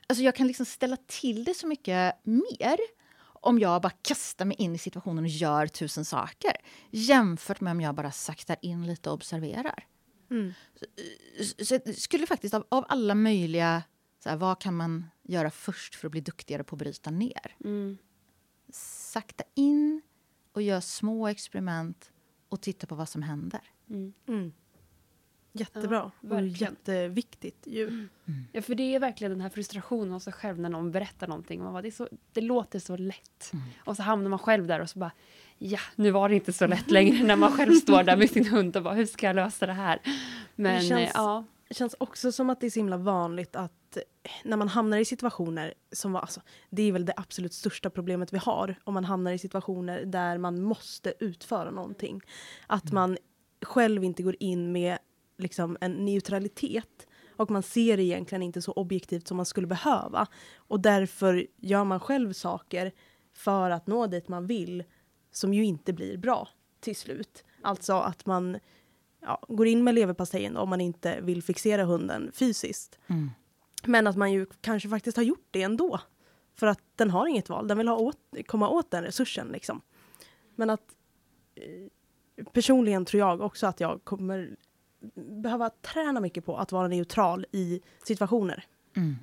[0.10, 2.78] Alltså jag kan liksom ställa till det så mycket mer
[3.22, 6.51] om jag bara kastar mig in i situationen och gör tusen saker
[6.89, 9.88] jämfört med om jag bara saktar in lite och observerar.
[10.32, 10.53] Mm.
[11.41, 13.84] Så, så jag skulle faktiskt av, av alla möjliga...
[14.24, 17.55] Så här, vad kan man göra först för att bli duktigare på att bryta ner?
[17.64, 17.97] Mm.
[18.74, 20.01] Sakta in
[20.51, 22.12] och gör små experiment
[22.49, 23.62] och titta på vad som händer.
[23.89, 24.53] Mm.
[25.60, 25.68] Mm.
[25.76, 27.88] Jättebra ja, och jätteviktigt ju.
[27.88, 28.10] Mm.
[28.51, 31.64] Ja, för det är verkligen den här frustrationen hos sig själv när någon berättar någonting.
[31.64, 33.49] Man bara, det, är så, det låter så lätt.
[33.53, 33.66] Mm.
[33.86, 35.12] Och så hamnar man själv där och så bara,
[35.57, 38.45] ja, nu var det inte så lätt längre när man själv står där med sin
[38.45, 40.01] hund och bara, hur ska jag lösa det här?
[40.55, 41.45] Men det känns, ja.
[41.68, 43.97] Det känns också som att det är så himla vanligt att
[44.43, 48.34] när man hamnar i situationer som var, alltså, det är väl det absolut största problemet
[48.34, 52.22] vi har om man hamnar i situationer där man måste utföra någonting.
[52.68, 52.95] Att mm.
[52.95, 53.18] man
[53.62, 54.97] själv inte går in med
[55.40, 57.08] liksom en neutralitet
[57.40, 60.28] och man ser det egentligen inte så objektivt som man skulle behöva.
[60.58, 62.92] Och därför gör man själv saker
[63.34, 64.84] för att nå dit man vill
[65.32, 66.48] som ju inte blir bra
[66.80, 67.44] till slut.
[67.62, 68.58] Alltså att man
[69.22, 73.00] ja, går in med leverpastejen om man inte vill fixera hunden fysiskt.
[73.08, 73.32] Mm.
[73.84, 76.00] Men att man ju kanske faktiskt har gjort det ändå.
[76.56, 78.18] För att den har inget val, den vill ha åt,
[78.48, 79.48] komma åt den resursen.
[79.48, 79.82] Liksom.
[80.56, 80.96] Men att
[81.56, 84.56] eh, personligen tror jag också att jag kommer
[85.16, 88.66] behöva träna mycket på att vara neutral i situationer.
[88.95, 89.16] Mm.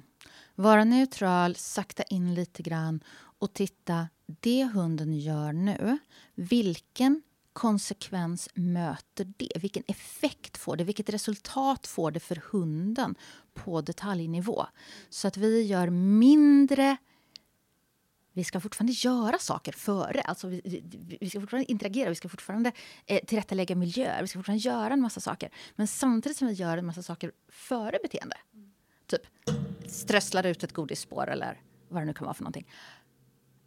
[0.55, 3.01] Vara neutral, sakta in lite grann
[3.39, 5.99] och titta, det hunden gör nu,
[6.35, 7.23] vilken
[7.53, 9.53] konsekvens möter det?
[9.57, 10.85] Vilken effekt får det?
[10.85, 13.15] Vilket resultat får det för hunden
[13.55, 14.67] på detaljnivå?
[15.09, 16.97] Så att vi gör mindre
[18.37, 20.21] vi ska fortfarande göra saker före.
[20.21, 20.83] Alltså vi,
[21.21, 22.73] vi ska fortfarande interagera, vi ska fortfarande
[23.07, 25.51] eh, tillrättalägga miljöer, vi ska fortfarande göra en massa saker.
[25.77, 28.37] Men samtidigt som vi gör en massa saker före beteende.
[29.07, 29.23] Typ
[29.87, 32.71] strösslar ut ett godisspår eller vad det nu kan vara för någonting.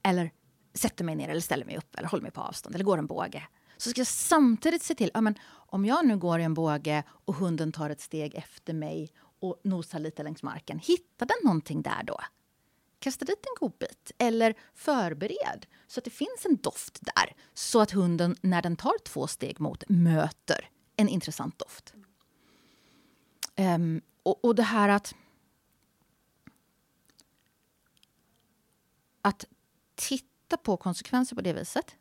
[0.03, 0.31] Eller
[0.73, 3.07] sätter mig ner eller ställer mig upp eller håller mig på avstånd eller går en
[3.07, 3.47] båge.
[3.77, 7.03] Så ska jag samtidigt se till, ja, men, om jag nu går i en båge
[7.09, 9.09] och hunden tar ett steg efter mig
[9.39, 12.19] och nosar lite längs marken, hittar den någonting där då?
[12.99, 14.11] Kasta dit en godbit.
[14.17, 17.35] Eller förbered så att det finns en doft där.
[17.53, 21.93] Så att hunden, när den tar två steg mot, möter en intressant doft.
[23.57, 25.15] Um, och, och det här att...
[29.21, 29.45] Att
[29.95, 31.95] titta på konsekvenser på det viset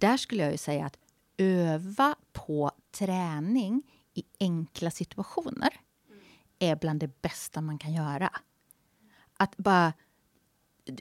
[0.00, 0.98] där skulle jag ju säga att
[1.36, 3.82] öva på träning
[4.14, 5.80] i enkla situationer
[6.58, 8.30] är bland det bästa man kan göra.
[9.36, 9.92] Att bara...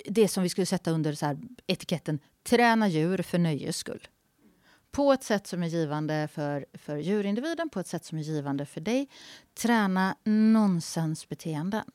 [0.06, 4.08] Det som vi skulle sätta under så här, etiketten träna djur för nöjes skull.
[4.92, 8.66] På ett sätt som är givande för, för djurindividen, på ett sätt som är givande
[8.66, 9.10] för dig.
[9.54, 11.86] Träna nonsensbeteenden.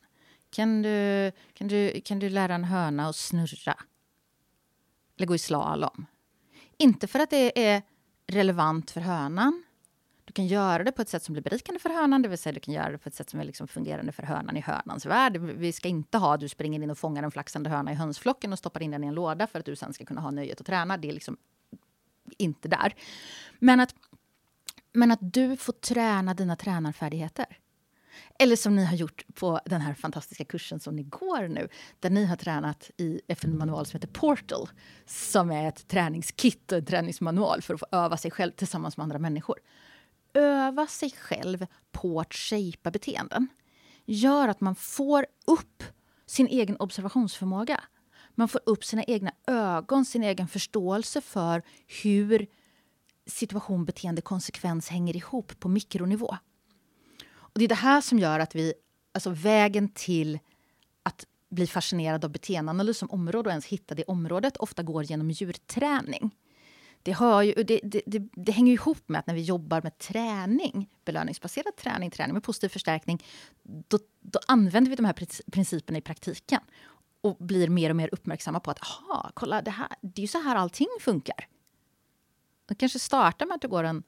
[0.49, 3.75] Kan du, kan, du, kan du lära en höna att snurra?
[5.17, 6.05] Eller gå i slalom?
[6.77, 7.81] Inte för att det är
[8.27, 9.63] relevant för hönan.
[10.33, 12.53] Du kan göra det på ett sätt som blir berikande för hönan, det vill säga
[12.53, 15.05] du kan göra det på ett sätt som är liksom fungerande för hönan i hönans
[15.05, 15.37] värld.
[15.37, 18.53] Vi ska inte ha att du springer in och fångar en flaxande höna i hönsflocken
[18.53, 20.59] och stoppar in den i en låda för att du sen ska kunna ha nöjet
[20.59, 20.97] att träna.
[20.97, 21.37] Det är liksom
[22.37, 22.95] inte där.
[23.59, 23.95] Men att,
[24.93, 27.45] men att du får träna dina tränarfärdigheter.
[28.39, 31.67] Eller som ni har gjort på den här fantastiska kursen som ni går nu,
[31.99, 34.69] där ni har tränat i en manual som heter Portal,
[35.05, 39.03] som är ett träningskit och en träningsmanual för att få öva sig själv tillsammans med
[39.03, 39.59] andra människor.
[40.33, 43.47] Öva sig själv på att shapea beteenden
[44.05, 45.83] gör att man får upp
[46.25, 47.83] sin egen observationsförmåga.
[48.35, 51.63] Man får upp sina egna ögon, sin egen förståelse för
[52.03, 52.47] hur
[53.25, 56.37] situation, beteende, konsekvens hänger ihop på mikronivå.
[57.35, 58.73] Och det är det här som gör att vi,
[59.11, 60.39] alltså vägen till
[61.03, 65.31] att bli fascinerad av beteendeanalys som område och ens hitta det området ofta går genom
[65.31, 66.31] djurträning.
[67.03, 69.97] Det, har ju, det, det, det, det, hänger ihop med att när vi jobbar med
[69.97, 73.23] träning, belöningsbaserad träning, träning med positiv förstärkning,
[73.63, 75.15] då, då använder vi de här
[75.51, 76.61] principerna i praktiken
[77.21, 80.27] och blir mer och mer uppmärksamma på att aha, kolla, det, här, det är ju
[80.27, 81.47] så här allting funkar.
[82.65, 84.03] Du kanske startar med att du går en,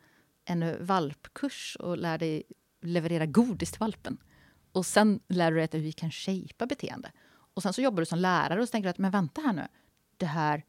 [0.46, 2.44] en valpkurs och lär dig
[2.82, 4.18] leverera godis till valpen.
[4.72, 7.12] Och sen lär du dig att vi kan shapea beteende.
[7.54, 9.54] Och sen så jobbar du som lärare och så tänker du att men vänta här
[9.54, 9.68] nu,
[10.18, 10.64] det här...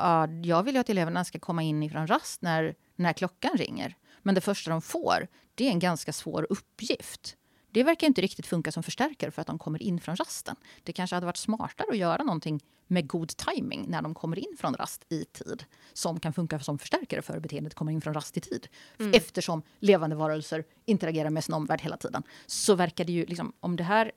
[0.00, 3.96] Ja, jag vill ju att eleverna ska komma in ifrån rast när, när klockan ringer.
[4.22, 7.36] Men det första de får, det är en ganska svår uppgift.
[7.72, 10.56] Det verkar inte riktigt funka som förstärkare för att de kommer in från rasten.
[10.82, 14.56] Det kanske hade varit smartare att göra någonting med god timing när de kommer in
[14.58, 15.64] från rast i tid.
[15.92, 18.68] Som kan funka som förstärkare för beteendet kommer in från rast i tid.
[18.98, 19.12] Mm.
[19.14, 22.22] Eftersom levande varelser interagerar med sin omvärld hela tiden.
[22.46, 24.12] Så verkar det ju, liksom, om det här...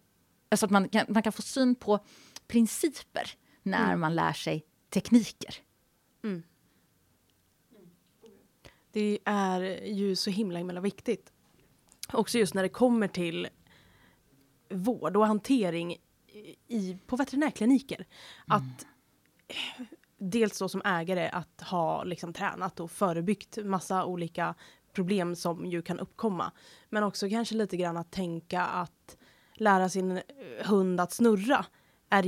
[0.50, 2.00] Alltså att man kan, man kan få syn på
[2.48, 3.32] principer
[3.64, 4.00] när mm.
[4.00, 5.56] man lär sig tekniker.
[6.24, 6.44] Mm.
[8.92, 11.34] Det är ju så himla, himla viktigt
[12.14, 13.48] också just när det kommer till
[14.70, 15.98] vård och hantering
[16.68, 17.96] i, på veterinärkliniker.
[17.96, 18.08] Mm.
[18.48, 18.86] Att
[20.18, 24.56] dels då som ägare att ha liksom tränat och förebyggt massa olika
[24.94, 26.52] problem som ju kan uppkomma.
[26.90, 29.18] Men också kanske lite grann att tänka att
[29.54, 30.22] lära sin
[30.60, 31.66] hund att snurra
[32.14, 32.26] är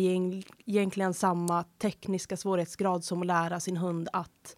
[0.65, 4.55] egentligen samma tekniska svårighetsgrad som att lära sin hund att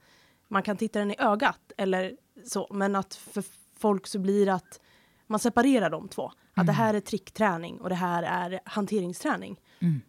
[0.48, 2.68] man kan titta den i ögat eller så.
[2.72, 3.44] Men att för
[3.78, 4.80] folk så blir att
[5.28, 6.32] man separerar de två.
[6.54, 9.60] Att det här är trickträning och det här är hanteringsträning.
[9.80, 10.02] Mm.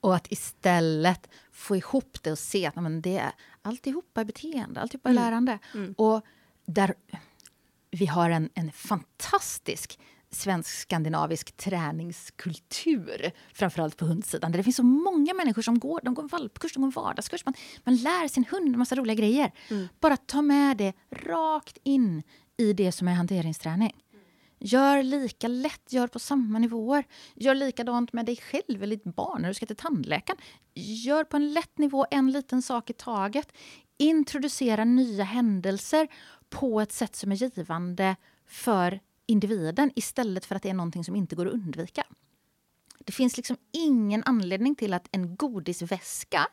[0.00, 3.32] Och att istället få ihop det och se att men det är
[3.62, 5.24] alltihopa är beteende, alltihopa är mm.
[5.24, 5.58] lärande.
[5.74, 5.94] Mm.
[5.98, 6.22] Och
[6.66, 6.94] där
[7.90, 9.98] vi har en, en fantastisk
[10.30, 14.52] svensk-skandinavisk träningskultur, framförallt på hundsidan.
[14.52, 17.44] Där det finns så många människor som går, de går valpkurs, de går vardagskurs.
[17.44, 17.54] Man,
[17.84, 19.52] man lär sin hund en massa roliga grejer.
[19.70, 19.88] Mm.
[20.00, 22.22] Bara ta med det rakt in
[22.56, 23.92] i det som är hanteringsträning.
[24.58, 27.04] Gör lika lätt, gör på samma nivåer.
[27.34, 30.38] Gör likadant med dig själv eller ditt barn när du ska till tandläkaren.
[30.74, 33.52] Gör på en lätt nivå, en liten sak i taget.
[33.98, 36.08] Introducera nya händelser
[36.50, 38.16] på ett sätt som är givande
[38.46, 42.06] för individen istället för att det är någonting som inte går att undvika.
[42.98, 46.48] Det finns liksom ingen anledning till att en godisväska,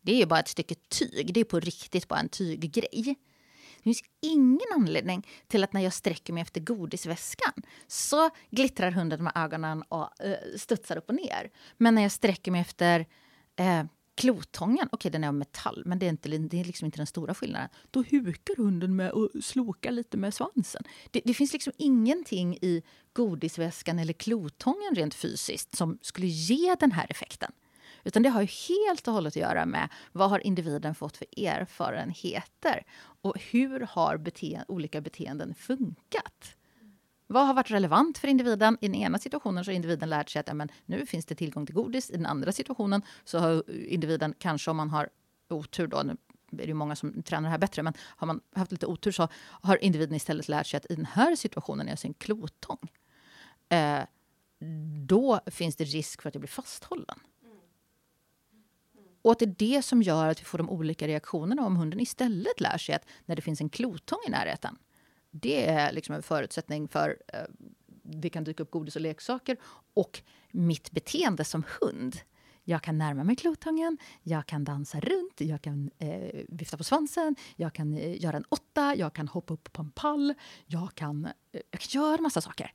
[0.00, 3.16] det är ju bara ett stycke tyg, det är på riktigt bara en tyggrej.
[3.76, 7.52] Det finns ingen anledning till att när jag sträcker mig efter godisväskan
[7.86, 11.50] så glittrar hunden med ögonen och uh, studsar upp och ner.
[11.76, 13.06] Men när jag sträcker mig efter
[13.56, 13.84] eh,
[14.14, 16.98] klotången, okej okay, den är av metall, men det är, inte, det är liksom inte
[16.98, 17.68] den stora skillnaden.
[17.90, 20.82] Då hukar hunden med och slokar lite med svansen.
[21.10, 22.82] Det, det, finns liksom ingenting i
[23.12, 27.52] godisväskan eller klotången rent fysiskt som skulle ge den här effekten.
[28.04, 31.26] Utan det har ju helt och hållet att göra med vad har individen fått för
[31.36, 32.86] erfarenheter
[33.22, 36.56] och hur har bete olika beteenden funkat?
[37.32, 38.78] Vad har varit relevant för individen?
[38.80, 41.34] I den ena situationen så har individen lärt sig att ja, men, nu finns det
[41.34, 42.10] tillgång till godis.
[42.10, 45.08] I den andra situationen så har individen, kanske om man har
[45.48, 46.16] otur då, nu
[46.62, 49.28] är det många som tränar det här bättre, men har man haft lite otur så
[49.42, 52.78] har individen istället lärt sig att i den här situationen är jag sin klotång.
[53.68, 54.00] Eh,
[55.06, 57.18] då finns det risk för att jag blir fasthållen.
[59.22, 62.00] Och att det är det som gör att vi får de olika reaktionerna om hunden
[62.00, 64.78] istället lär sig att när det finns en klotång i närheten,
[65.32, 67.40] det är liksom en förutsättning för eh,
[68.02, 69.56] det kan dyka upp godis och leksaker
[69.94, 72.16] och mitt beteende som hund.
[72.64, 77.36] Jag kan närma mig klotången, jag kan dansa runt, jag kan eh, vifta på svansen,
[77.56, 80.34] jag kan eh, göra en åtta, jag kan hoppa upp på en pall,
[80.66, 82.72] jag kan, eh, jag kan göra massa saker.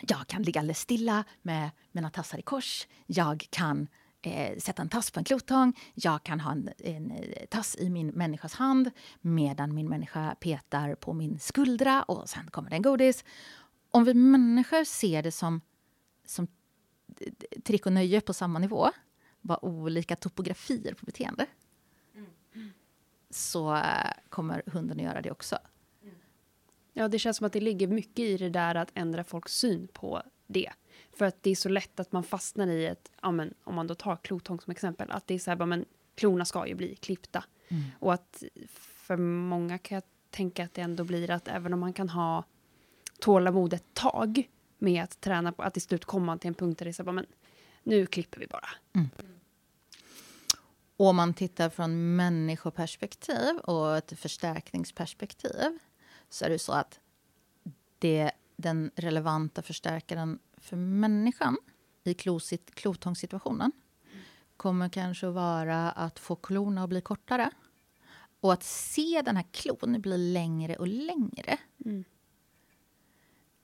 [0.00, 2.86] Jag kan ligga alldeles stilla med mina tassar i kors.
[3.06, 3.88] Jag kan
[4.26, 5.80] eh, sätta en tass på en klotång.
[5.94, 10.94] Jag kan ha en, en, eh, tass i min människas hand medan min människa petar
[10.94, 13.24] på min skuldra och sen kommer det en godis.
[13.90, 15.60] Om vi människor ser det som,
[16.26, 16.46] som
[17.64, 18.90] trick och nöje på samma nivå,
[19.40, 21.46] bara olika topografier på beteende,
[22.14, 22.72] mm.
[23.30, 23.82] så eh,
[24.28, 25.58] kommer hunden att göra det också.
[26.96, 29.88] Ja, det känns som att det ligger mycket i det där att ändra folks syn
[29.92, 30.72] på det.
[31.16, 33.86] För att det är så lätt att man fastnar i ett, ja, men, om man
[33.86, 35.84] då tar klotång som exempel, att det är så här, men
[36.14, 37.44] klorna ska ju bli klippta.
[37.68, 37.82] Mm.
[37.98, 38.44] Och att
[38.76, 42.44] för många kan jag tänka att det ändå blir att även om man kan ha
[43.18, 44.48] tålamod ett tag
[44.78, 47.04] med att träna på att till slut komma till en punkt där det är så
[47.04, 47.26] här, men
[47.82, 48.68] nu klipper vi bara.
[48.92, 49.08] Mm.
[50.96, 55.78] Och om man tittar från människoperspektiv och ett förstärkningsperspektiv
[56.28, 57.00] så är det så att
[57.98, 61.56] det, den relevanta förstärkaren för människan
[62.04, 62.14] i
[62.74, 63.72] klotångssituationen
[64.56, 67.50] kommer kanske att vara att få klorna att bli kortare.
[68.40, 72.04] Och att se den här klon bli längre och längre mm.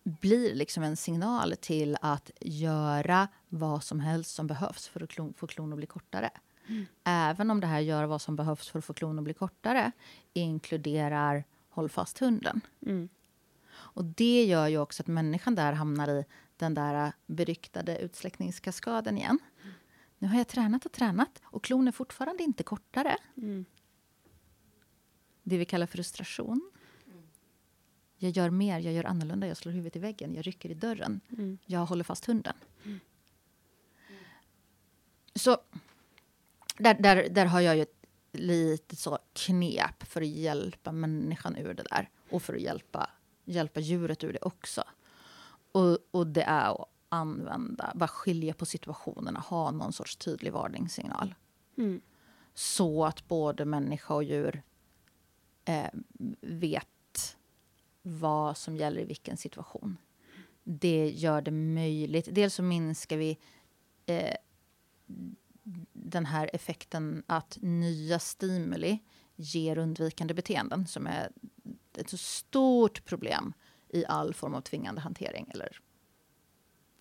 [0.03, 5.35] blir liksom en signal till att göra vad som helst som behövs för att klon,
[5.37, 6.31] få klon att bli kortare.
[6.67, 6.87] Mm.
[7.05, 9.93] Även om det här gör vad som behövs för att få klon att bli kortare
[10.33, 12.61] inkluderar håll fast hunden.
[12.87, 13.09] Mm.
[13.73, 16.25] Och det gör ju också att människan där hamnar i
[16.61, 19.39] den där beryktade utsläckningskaskaden igen.
[19.63, 19.75] Mm.
[20.19, 23.17] Nu har jag tränat och tränat och klon är fortfarande inte kortare.
[23.37, 23.65] Mm.
[25.43, 26.71] Det vi kallar frustration.
[28.17, 31.21] Jag gör mer, jag gör annorlunda, jag slår huvudet i väggen, jag rycker i dörren.
[31.29, 31.59] Mm.
[31.67, 32.55] Jag håller fast hunden.
[32.85, 33.01] Mm.
[35.35, 35.59] Så
[36.79, 41.75] där, där, där har jag ju ett lite så knep för att hjälpa människan ur
[41.75, 42.11] det där.
[42.31, 43.11] Och för att hjälpa,
[43.45, 44.85] hjälpa djuret ur det också.
[45.73, 51.35] Och, och det är att använda, bara skilja på situationerna, ha någon sorts tydlig varningssignal.
[51.79, 52.01] Mm.
[52.55, 54.63] Så att både människa och djur
[55.65, 55.91] eh,
[56.41, 57.37] vet
[58.03, 59.97] vad som gäller i vilken situation.
[60.65, 62.29] Det gör det möjligt.
[62.33, 63.39] Dels så minskar vi
[64.07, 64.35] eh,
[65.93, 68.99] den här effekten att nya stimuli
[69.37, 71.31] ger undvikande beteenden som är
[71.97, 73.53] ett så stort problem
[73.93, 75.81] i all form av tvingande hantering eller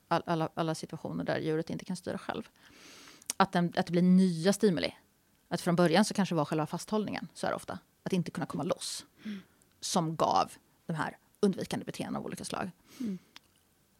[0.07, 2.49] all, alla, alla situationer där djuret inte kan styra själv.
[3.37, 4.95] Att, den, att det blir nya stimuli.
[5.47, 8.45] Att från början så kanske var själva fasthållningen, så är det ofta, att inte kunna
[8.45, 9.41] komma loss, mm.
[9.79, 10.51] som gav
[10.85, 12.71] de här undvikande beteenden av olika slag.
[12.99, 13.17] Mm.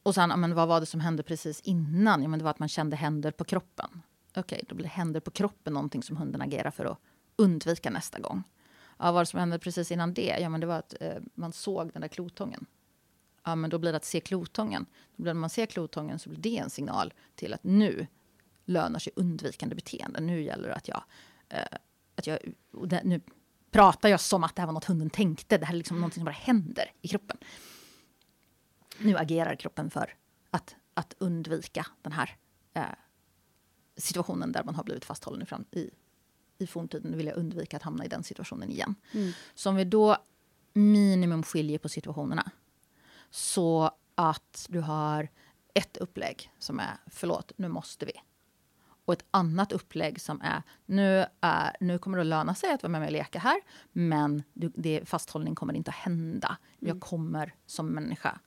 [0.03, 2.21] Och sen, men vad var det som hände precis innan?
[2.21, 4.01] Ja, men det var att man kände händer på kroppen.
[4.29, 6.97] Okej, okay, då blir händer på kroppen någonting som hunden agerar för att
[7.35, 8.43] undvika nästa gång.
[8.97, 10.37] Ja, vad som hände precis innan det?
[10.39, 12.65] Ja, men det var att eh, man såg den där klotången.
[13.43, 14.85] Ja, men då blir det att se klotången.
[15.15, 18.07] Då blir, när man ser klotången så blir det en signal till att nu
[18.65, 20.19] lönar sig undvikande beteende.
[20.19, 21.03] Nu gäller det att jag...
[21.49, 21.77] Eh,
[22.15, 22.39] att jag
[22.71, 23.21] det, nu
[23.71, 25.57] pratar jag som att det här var något hunden tänkte.
[25.57, 26.11] Det här är liksom mm.
[26.11, 27.37] som bara händer i kroppen.
[28.97, 30.15] Nu agerar kroppen för
[30.51, 32.37] att, att undvika den här
[32.73, 32.83] eh,
[33.97, 35.89] situationen där man har blivit fasthållen fram, i,
[36.57, 38.95] i forntiden vill jag undvika att hamna i den situationen igen.
[39.11, 39.31] Mm.
[39.55, 40.17] Så om vi då
[40.73, 42.51] minimum skiljer på situationerna
[43.29, 45.29] så att du har
[45.73, 48.11] ett upplägg som är förlåt, nu måste vi.
[49.05, 52.83] Och ett annat upplägg som är nu, är, nu kommer det att löna sig att
[52.83, 53.61] vara med mig och leka här
[53.91, 56.57] men du, det, fasthållning kommer inte att hända.
[56.81, 56.89] Mm.
[56.89, 58.39] Jag kommer som människa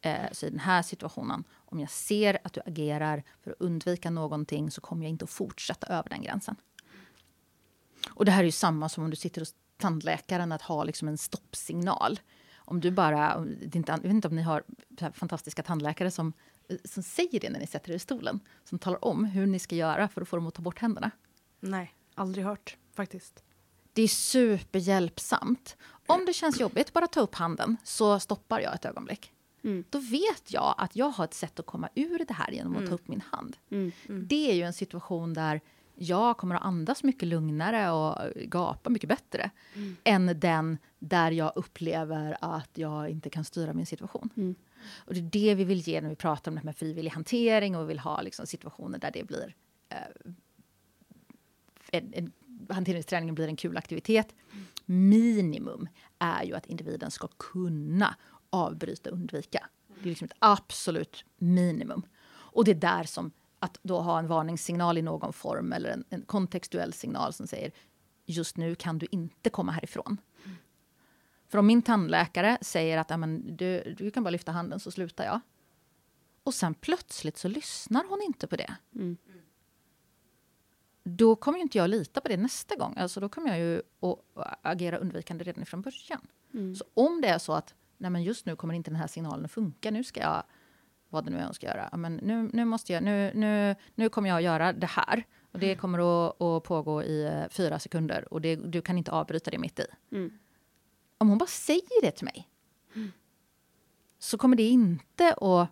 [0.00, 4.10] Eh, så i den här situationen, om jag ser att du agerar för att undvika
[4.10, 6.56] någonting så kommer jag inte att fortsätta över den gränsen.
[8.10, 11.08] Och det här är ju samma som om du sitter hos tandläkaren, att ha liksom
[11.08, 12.20] en stoppsignal.
[12.68, 14.62] Om du bara, inte, jag vet inte om ni har
[15.12, 16.32] fantastiska tandläkare som,
[16.84, 18.40] som säger det när ni sätter er i stolen.
[18.64, 21.10] Som talar om hur ni ska göra för att få dem att ta bort händerna.
[21.60, 23.42] Nej, aldrig hört faktiskt.
[23.92, 25.76] Det är superhjälpsamt.
[26.06, 29.32] Om det känns jobbigt, bara ta upp handen så stoppar jag ett ögonblick.
[29.64, 29.84] Mm.
[29.90, 32.78] Då vet jag att jag har ett sätt att komma ur det här genom att
[32.78, 32.88] mm.
[32.88, 33.56] ta upp min hand.
[33.70, 33.92] Mm.
[34.08, 34.26] mm.
[34.28, 35.60] Det är ju en situation där
[35.98, 39.96] jag kommer att andas mycket lugnare och gapa mycket bättre mm.
[40.04, 44.30] än den där jag upplever att jag inte kan styra min situation.
[44.36, 44.54] Mm.
[44.96, 47.10] Och det är det vi vill ge när vi pratar om det här med frivillig
[47.10, 49.54] hantering och vi vill ha liksom situationer där det blir
[49.88, 50.32] eh,
[51.92, 52.32] en, en,
[52.68, 54.34] hanteringsträningen blir en kul aktivitet.
[54.84, 55.88] Minimum
[56.18, 58.16] är ju att individen ska kunna
[58.50, 59.68] avbryta och undvika.
[60.02, 62.02] Det är liksom ett absolut minimum.
[62.28, 66.04] Och det är där som att då ha en varningssignal i någon form eller en,
[66.10, 67.72] en kontextuell signal som säger
[68.26, 70.20] just nu kan du inte komma härifrån.
[70.44, 70.56] Mm.
[71.48, 73.12] För om min tandläkare säger att
[73.58, 75.40] du, du kan bara lyfta handen så slutar jag.
[76.42, 78.74] Och sen plötsligt så lyssnar hon inte på det.
[78.94, 79.16] Mm.
[81.02, 82.94] Då kommer inte jag lita på det nästa gång.
[82.96, 86.26] Alltså då kommer jag ju att agera undvikande redan från början.
[86.54, 86.74] Mm.
[86.74, 89.44] Så om det är så att nej men just nu kommer inte den här signalen
[89.44, 90.42] att funka, nu ska jag
[91.08, 91.96] vad det nu är hon ska göra.
[91.96, 95.24] Men nu, nu, måste jag, nu, nu, nu kommer jag att göra det här.
[95.52, 95.78] Och det mm.
[95.78, 99.58] kommer att, att pågå i eh, fyra sekunder och det, du kan inte avbryta det
[99.58, 99.86] mitt i.
[100.12, 100.38] Mm.
[101.18, 102.48] Om hon bara säger det till mig
[102.94, 103.12] mm.
[104.18, 105.68] så kommer det inte att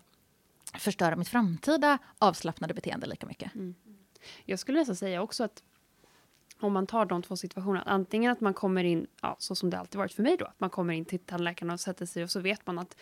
[0.81, 3.55] förstöra mitt framtida avslappnade beteende lika mycket.
[3.55, 3.75] Mm.
[4.45, 5.63] Jag skulle nästan säga också att
[6.61, 9.79] om man tar de två situationerna, antingen att man kommer in, ja, så som det
[9.79, 12.31] alltid varit för mig då, att man kommer in till tandläkaren och sätter sig och
[12.31, 12.97] så vet man att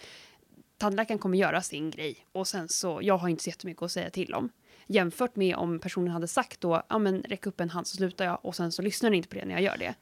[0.85, 4.11] tandläkaren kommer göra sin grej och sen så, jag har inte så jättemycket att säga
[4.11, 4.49] till om.
[4.87, 8.25] Jämfört med om personen hade sagt då, ja men räck upp en hand så slutar
[8.25, 9.95] jag och sen så lyssnar ni inte på det när jag gör det.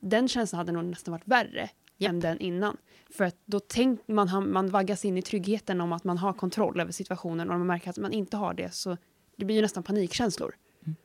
[0.00, 2.08] Den känslan hade nog nästan varit värre yep.
[2.10, 2.76] än den innan.
[3.10, 6.80] För att då tänk, man, man vaggas in i tryggheten om att man har kontroll
[6.80, 8.96] över situationen och om man märker att man inte har det så
[9.36, 10.56] det blir ju nästan panikkänslor.
[10.86, 10.96] Mm.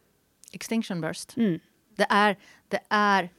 [0.52, 1.38] Extinction burst.
[1.38, 1.60] Mm.
[1.95, 2.38] Det, är,
[2.68, 3.30] det är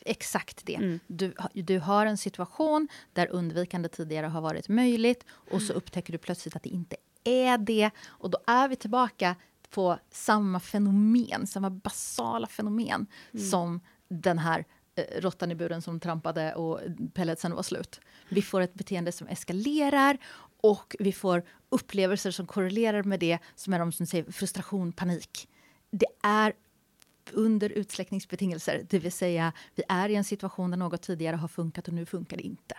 [0.00, 0.74] exakt det.
[0.74, 1.00] Mm.
[1.06, 6.18] Du, du har en situation där undvikande tidigare har varit möjligt och så upptäcker du
[6.18, 7.90] plötsligt att det inte är det.
[8.06, 9.36] Och då är vi tillbaka
[9.70, 13.46] på samma fenomen, samma basala fenomen mm.
[13.46, 16.80] som den här eh, råttan i buren som trampade och
[17.14, 18.00] pelletsen var slut.
[18.28, 20.18] Vi får ett beteende som eskalerar
[20.60, 25.48] och vi får upplevelser som korrelerar med det som är de som säger frustration, panik.
[25.90, 26.52] Det är
[27.32, 31.88] under utsläckningsbetingelser, det vill säga vi är i en situation där något tidigare har funkat
[31.88, 32.74] och nu funkar det inte.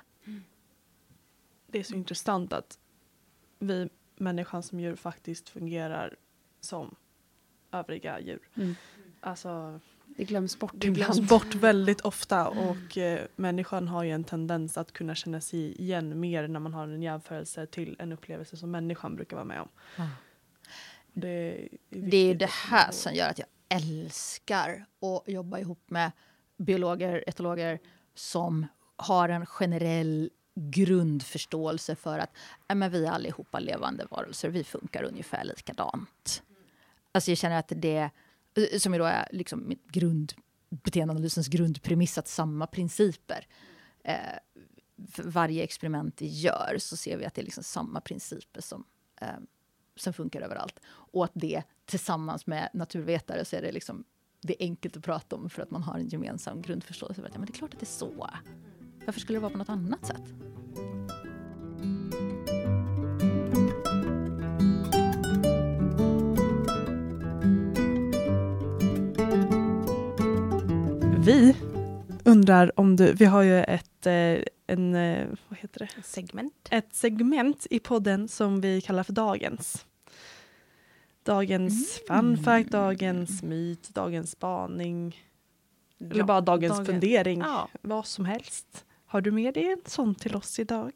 [1.68, 2.80] Det är så intressant att
[3.60, 6.16] vi människan som djur faktiskt fungerar
[6.62, 6.96] som
[7.72, 8.50] övriga djur.
[8.56, 8.76] Mm.
[9.20, 14.24] Alltså, det glöms bort Det glöms bort väldigt ofta och eh, människan har ju en
[14.24, 18.58] tendens att kunna känna sig igen mer när man har en jämförelse till en upplevelse
[18.58, 19.70] som människan brukar vara med om.
[19.98, 20.10] Mm.
[21.14, 26.12] Det, är det är det här som gör att jag älskar att jobba ihop med
[26.58, 27.80] biologer, etologer
[28.16, 32.32] som har en generell grundförståelse för att
[32.68, 36.44] äh, men vi är allihopa levande varelser, vi funkar ungefär likadant.
[37.12, 38.10] Alltså jag känner att det,
[38.56, 40.34] eh, som ju då är liksom mitt grund,
[40.70, 43.48] beteendeanalysens grundpremiss, att samma principer.
[44.04, 44.16] Eh,
[45.12, 48.84] för varje experiment vi gör så ser vi att det är liksom samma principer som,
[49.22, 49.28] eh,
[49.96, 50.80] som funkar överallt.
[50.88, 54.04] Och att det tillsammans med naturvetare så är det liksom
[54.42, 57.22] det är enkelt att prata om för att man har en gemensam grundförståelse.
[57.24, 58.28] ja, men det är klart att det är så.
[59.06, 60.34] Varför skulle det vara på något annat sätt?
[71.26, 71.56] Vi
[72.24, 76.04] undrar om du, vi har ju ett, eh, en, eh, vad heter det?
[76.04, 76.68] segment.
[76.72, 79.86] Ett segment i podden som vi kallar för Dagens.
[81.24, 82.36] Dagens mm.
[82.36, 85.22] fun fact, dagens myt, dagens spaning.
[86.00, 86.86] Eller ja, bara dagens dagen.
[86.86, 87.40] fundering.
[87.40, 87.70] Ja.
[87.82, 88.86] Vad som helst.
[89.06, 90.94] Har du med dig en sån till oss idag?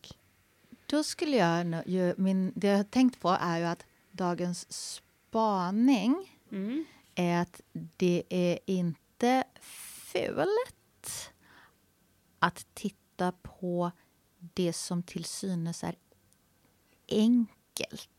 [0.85, 6.39] Då skulle jag ju, min, det jag har tänkt på är ju att dagens spaning
[6.51, 6.85] mm.
[7.15, 11.31] är att det är inte fult
[12.39, 13.91] att titta på
[14.37, 15.95] det som till synes är
[17.07, 18.09] enkelt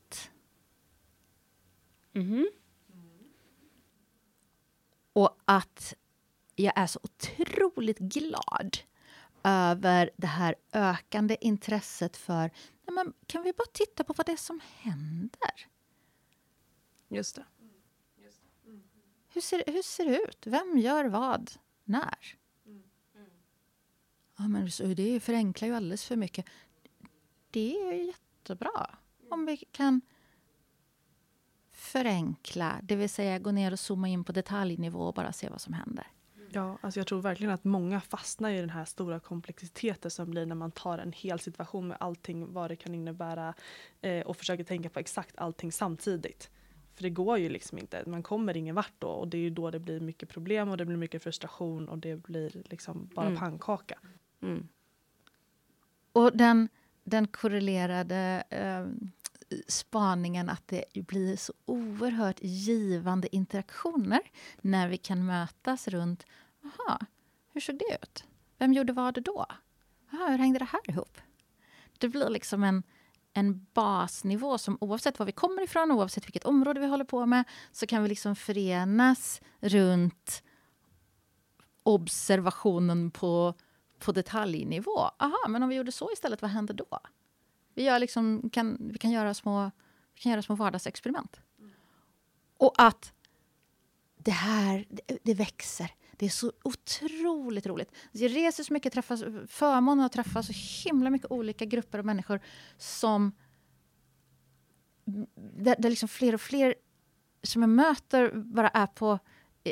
[2.17, 2.51] Mm.
[5.13, 5.95] Och att
[6.55, 8.77] jag är så otroligt glad
[9.45, 12.51] över det här ökande intresset för
[12.85, 15.69] nej men, kan vi bara titta på vad det är som händer?
[17.09, 17.45] Just det.
[19.29, 20.47] Hur, ser, hur ser det ut?
[20.47, 21.53] Vem gör vad?
[21.85, 22.39] När?
[24.37, 26.47] Ja, men det förenklar ju alldeles för mycket.
[27.51, 28.91] Det är jättebra
[29.31, 30.01] om vi kan
[31.71, 35.61] förenkla, det vill säga gå ner och zooma in på detaljnivå och bara se vad
[35.61, 36.07] som händer.
[36.51, 40.47] Ja, alltså jag tror verkligen att många fastnar i den här stora komplexiteten som blir
[40.47, 43.55] när man tar en hel situation med allting vad det kan innebära
[44.01, 46.51] eh, och försöker tänka på exakt allting samtidigt.
[46.95, 49.51] För det går ju liksom inte, man kommer ingen vart då och det är ju
[49.51, 53.27] då det blir mycket problem och det blir mycket frustration och det blir liksom bara
[53.27, 53.39] mm.
[53.39, 53.99] pannkaka.
[54.43, 54.69] Mm.
[56.13, 56.69] Och den,
[57.05, 58.87] den korrelerade eh,
[59.69, 64.21] spaningen att det blir så oerhört givande interaktioner
[64.61, 66.27] när vi kan mötas runt
[66.65, 66.99] Aha,
[67.53, 68.25] hur såg det ut?
[68.59, 69.47] Vem gjorde vad då?
[70.13, 71.19] Aha, hur hängde det här ihop?
[71.99, 72.83] Det blir liksom en,
[73.33, 77.45] en basnivå som oavsett var vi kommer ifrån, oavsett vilket område vi håller på med,
[77.73, 80.43] så kan vi liksom förenas runt
[81.83, 83.55] observationen på,
[83.99, 84.99] på detaljnivå.
[84.99, 86.99] Aha, men om vi gjorde så istället, vad händer då?
[87.75, 89.71] Vi, gör liksom, kan, vi, kan göra små,
[90.15, 91.41] vi kan göra små vardagsexperiment.
[92.59, 93.13] Och att
[94.17, 95.91] det här, det, det växer.
[96.13, 97.93] Det är så otroligt roligt.
[98.13, 100.53] Jag reser så mycket, träffas, förmånen att träffa så
[100.85, 102.41] himla mycket olika grupper av människor
[102.77, 103.33] som...
[105.35, 106.75] Där, där liksom fler och fler
[107.43, 109.19] som jag möter bara är på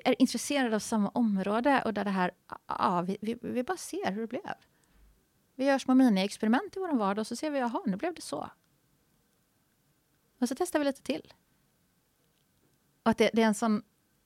[0.04, 2.30] är intresserade av samma område och där det här,
[2.66, 4.54] ja, vi, vi, vi bara ser hur det blev.
[5.54, 8.22] Vi gör små mini-experiment i vår vardag och så ser vi, jaha, nu blev det
[8.22, 8.50] så.
[10.40, 11.34] Och så testar vi lite till.
[13.02, 13.82] Och att det, det är en sån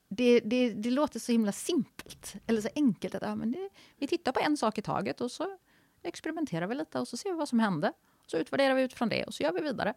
[0.09, 3.15] det, det, det, låter så himla simpelt, eller så enkelt.
[3.15, 5.59] att ja, men det, Vi tittar på en sak i taget och så
[6.03, 7.93] experimenterar vi lite och så ser vi vad som hände.
[8.27, 9.95] Så utvärderar vi utifrån det och så gör vi vidare.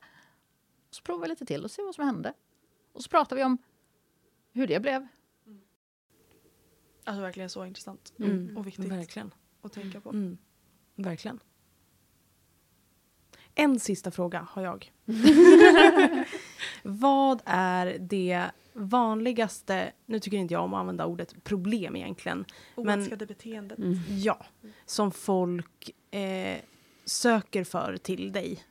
[0.90, 2.34] Och så provar vi lite till och ser vad som hände.
[2.94, 3.58] Och så pratar vi om
[4.52, 5.08] hur det blev.
[7.04, 8.58] Alltså verkligen så intressant mm.
[8.58, 9.34] och viktigt verkligen.
[9.62, 10.10] att tänka på.
[10.10, 10.38] Mm.
[10.96, 11.40] Verkligen.
[13.56, 14.92] En sista fråga har jag.
[16.84, 22.46] Vad är det vanligaste, nu tycker inte jag om att använda ordet problem egentligen.
[22.76, 23.78] Oönskade beteendet.
[23.78, 24.00] Mm.
[24.08, 24.46] Ja,
[24.86, 26.58] som folk eh,
[27.06, 28.64] söker för till dig.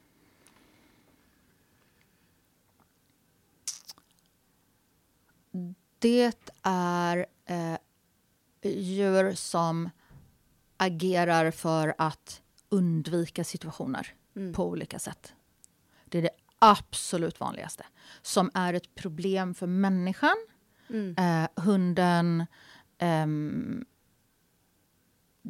[5.99, 7.77] Det är eh,
[8.69, 9.91] djur som
[10.77, 14.53] agerar för att undvika situationer mm.
[14.53, 15.35] på olika sätt.
[16.05, 17.87] Det är det absolut vanligaste.
[18.23, 20.37] Som är ett problem för människan.
[20.91, 21.15] Mm.
[21.19, 22.47] Eh, hunden
[22.99, 23.27] eh,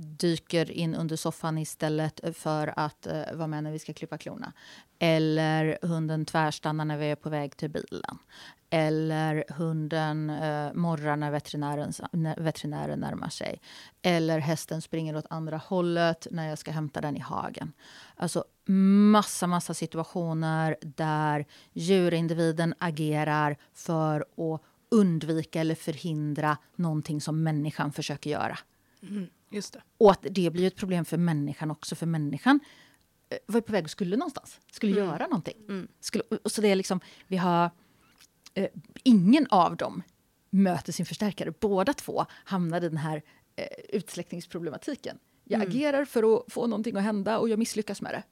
[0.01, 4.53] dyker in under soffan istället för att eh, vara med när vi ska klippa klorna.
[4.99, 8.19] Eller hunden tvärstannar när vi är på väg till bilen.
[8.71, 13.61] Eller hunden eh, morrar när veterinären, när veterinären närmar sig.
[14.03, 17.73] Eller hästen springer åt andra hållet när jag ska hämta den i hagen.
[18.17, 18.45] Alltså
[19.13, 28.31] massa, massa situationer där djurindividen agerar för att undvika eller förhindra någonting som människan försöker
[28.31, 28.59] göra.
[29.03, 29.83] Mm, just det.
[29.99, 32.61] Och att det blir ett problem för människan också, för människan
[33.29, 35.05] eh, var på väg och skulle någonstans, skulle mm.
[35.05, 35.57] göra någonting.
[35.69, 35.89] Mm.
[36.01, 37.71] Skulle, och så det är liksom, vi har
[38.55, 38.69] eh,
[39.03, 40.03] ingen av dem
[40.51, 41.53] möter sin förstärkare.
[41.61, 43.23] Båda två hamnar i den här
[43.57, 45.19] eh, utsläckningsproblematiken.
[45.45, 45.69] Jag mm.
[45.69, 48.23] agerar för att få någonting att hända och jag misslyckas med det.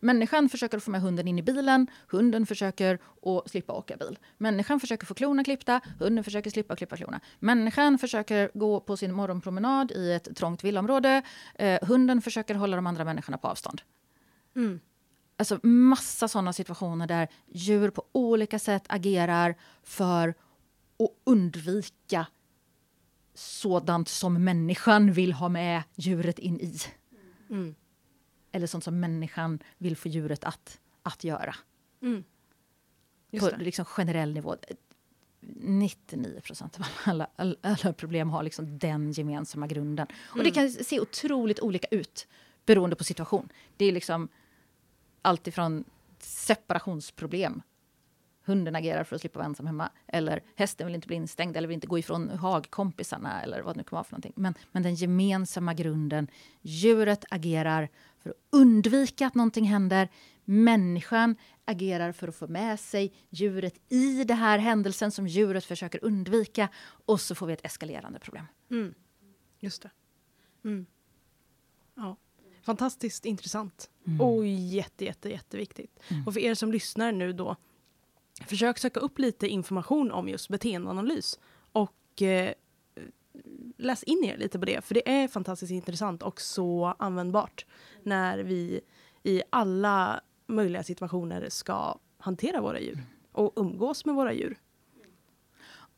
[0.00, 4.18] Människan försöker få med hunden in i bilen, hunden försöker att slippa åka bil.
[4.38, 7.20] Människan försöker få klorna klippta, hunden försöker slippa klippa klorna.
[7.38, 11.22] Människan försöker gå på sin morgonpromenad i ett trångt villaområde.
[11.54, 13.82] Eh, hunden försöker hålla de andra människorna på avstånd.
[14.56, 14.80] Mm.
[15.36, 20.28] Alltså massa sådana situationer där djur på olika sätt agerar för
[20.98, 22.26] att undvika
[23.34, 26.78] sådant som människan vill ha med djuret in i.
[27.50, 27.74] Mm.
[28.56, 31.54] Eller sånt som människan vill få djuret att, att göra.
[32.02, 32.24] Mm.
[33.40, 34.56] På liksom generell nivå.
[35.40, 40.06] 99 procent av alla, alla, alla, problem har liksom den gemensamma grunden.
[40.28, 40.54] Och det mm.
[40.54, 42.28] kan se otroligt olika ut
[42.66, 43.48] beroende på situation.
[43.76, 44.28] Det är liksom
[45.22, 45.84] allt ifrån
[46.18, 47.62] separationsproblem.
[48.44, 49.90] Hunden agerar för att slippa vara ensam hemma.
[50.06, 53.42] Eller hästen vill inte bli instängd eller vill inte gå ifrån hagkompisarna.
[53.42, 54.32] Eller vad det nu kan vara för någonting.
[54.36, 56.28] Men, men den gemensamma grunden.
[56.62, 57.88] Djuret agerar
[58.26, 60.08] för att undvika att någonting händer.
[60.44, 66.04] Människan agerar för att få med sig djuret i den här händelsen som djuret försöker
[66.04, 66.68] undvika.
[67.06, 68.44] Och så får vi ett eskalerande problem.
[68.70, 68.94] Mm.
[69.60, 69.90] Just det.
[70.64, 70.86] Mm.
[71.94, 72.16] Ja.
[72.62, 73.90] Fantastiskt intressant.
[74.06, 74.20] Mm.
[74.20, 76.00] Och jätte, jätte, jätteviktigt.
[76.08, 76.26] Mm.
[76.26, 77.56] Och för er som lyssnar nu då,
[78.46, 81.38] försök söka upp lite information om just beteendeanalys.
[81.72, 82.54] Och eh,
[83.76, 87.66] läs in er lite på det, för det är fantastiskt intressant och så användbart
[88.02, 88.80] när vi
[89.22, 93.02] i alla möjliga situationer ska hantera våra djur
[93.32, 94.58] och umgås med våra djur.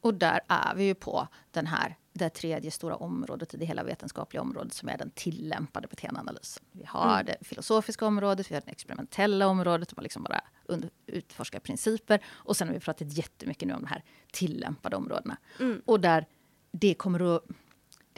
[0.01, 3.85] Och där är vi ju på den här, det tredje stora området i det hela
[3.85, 6.65] vetenskapliga området som är den tillämpade beteendeanalysen.
[6.73, 7.27] Vi har mm.
[7.27, 10.41] det filosofiska området, vi har det experimentella området, man liksom bara
[11.07, 12.25] utforskar principer.
[12.29, 15.37] Och sen har vi pratat jättemycket nu om de här tillämpade områdena.
[15.61, 15.83] Mm.
[15.85, 16.27] Och där
[16.71, 17.43] det kommer att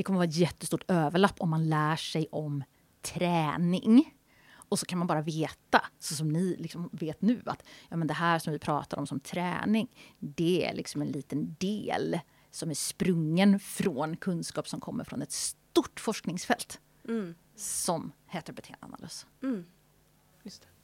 [0.01, 2.65] det kommer att vara ett jättestort överlapp om man lär sig om
[3.03, 4.15] träning
[4.53, 8.09] Och så kan man bara veta, så som ni liksom vet nu, att ja, men
[8.09, 9.89] det här som vi pratar om som träning,
[10.19, 12.21] det är liksom en liten del
[12.51, 17.35] som är sprungen från kunskap som kommer från ett stort forskningsfält mm.
[17.57, 19.27] som heter beteendeanalys.
[19.43, 19.65] Mm.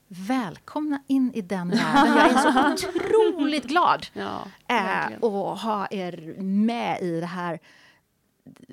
[0.09, 2.17] Välkomna in i den världen.
[2.17, 2.89] Jag är så
[3.33, 7.61] otroligt glad ja, äh, att ha er med i det här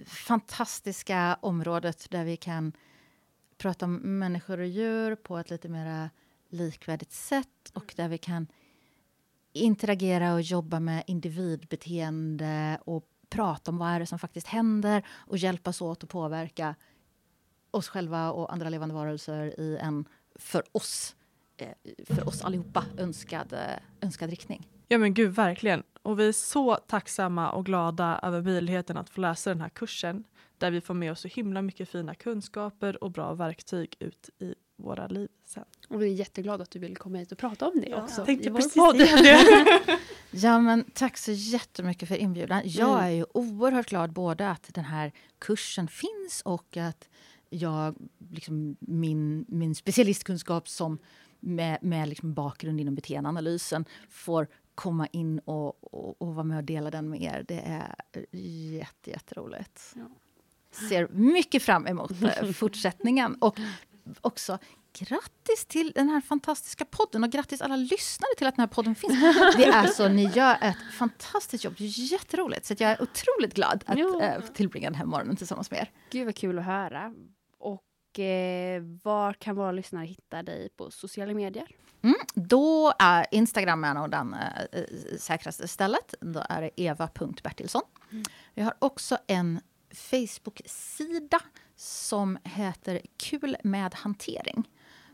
[0.05, 2.73] fantastiska området där vi kan
[3.57, 6.09] prata om människor och djur på ett lite mer
[6.49, 8.47] likvärdigt sätt och där vi kan
[9.53, 15.37] interagera och jobba med individbeteende och prata om vad är det som faktiskt händer och
[15.37, 16.75] hjälpas åt att påverka
[17.71, 20.05] oss själva och andra levande varelser i en
[20.35, 21.15] för oss,
[21.57, 21.69] eh,
[22.05, 23.59] för oss allihopa önskad, eh,
[24.01, 24.67] önskad riktning.
[24.87, 25.83] Ja men gud, verkligen.
[26.01, 30.23] Och vi är så tacksamma och glada över möjligheten att få läsa den här kursen
[30.57, 34.55] där vi får med oss så himla mycket fina kunskaper och bra verktyg ut i
[34.75, 35.63] våra liv sen.
[35.89, 38.25] Och vi är jätteglada att du ville komma hit och prata om det ja, också.
[38.25, 39.99] Tänkte precis det.
[40.31, 42.61] ja, men tack så jättemycket för inbjudan.
[42.65, 43.03] Jag mm.
[43.03, 47.09] är ju oerhört glad både att den här kursen finns och att
[47.49, 47.95] jag,
[48.31, 50.97] liksom, min, min specialistkunskap som
[51.39, 56.63] med, med liksom bakgrund inom beteendeanalysen får komma in och, och, och, vara med och
[56.63, 57.45] dela den med er.
[57.47, 57.95] Det är
[58.71, 59.93] jätte, jätteroligt.
[59.95, 60.09] Ja.
[60.89, 63.35] Ser mycket fram emot eh, fortsättningen.
[63.35, 63.59] Och
[64.21, 64.57] också
[64.99, 68.95] grattis till den här fantastiska podden och grattis alla lyssnare till att den här podden
[68.95, 69.13] finns.
[69.57, 72.65] Det är så, ni gör ett fantastiskt jobb, jätteroligt.
[72.65, 74.21] Så jag är otroligt glad att ja.
[74.21, 75.91] äh, tillbringa den här morgonen tillsammans med er.
[76.11, 77.13] Gud vad kul att höra.
[77.57, 81.67] Och eh, var kan våra lyssnare hitta dig på sociala medier?
[82.03, 84.83] Mm, då är Instagram är nog den äh,
[85.19, 86.13] säkraste stället.
[86.19, 87.81] Då är det eva.bertilsson.
[88.11, 88.23] Mm.
[88.53, 89.59] Vi har också en
[89.93, 91.39] Facebook-sida
[91.75, 94.69] som heter Kul med hantering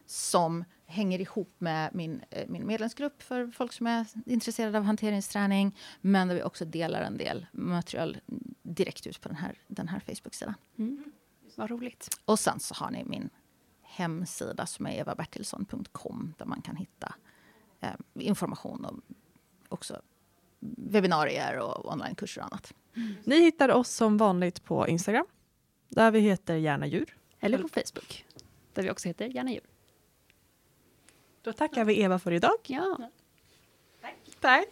[0.05, 5.77] som hänger ihop med min, eh, min medlemsgrupp för folk som är intresserade av hanteringsträning
[6.01, 8.17] men där vi också delar en del material
[8.61, 10.53] direkt ut på den här, den här Facebook-sidan.
[10.77, 11.03] Mm.
[11.55, 12.19] Vad roligt.
[12.25, 13.29] Och sen så har ni min
[13.89, 17.15] hemsida som är evabertilsson.com där man kan hitta
[17.79, 19.01] eh, information om
[19.69, 20.01] också
[20.59, 22.73] webbinarier och onlinekurser och annat.
[22.95, 23.15] Mm.
[23.23, 25.25] Ni hittar oss som vanligt på Instagram
[25.89, 27.17] där vi heter Gärna djur.
[27.39, 28.25] Eller på Facebook
[28.73, 29.67] där vi också heter Gärna djur.
[31.41, 32.57] Då tackar vi Eva för idag.
[32.63, 32.97] Ja.
[34.01, 34.15] Tack.
[34.39, 34.67] Tack.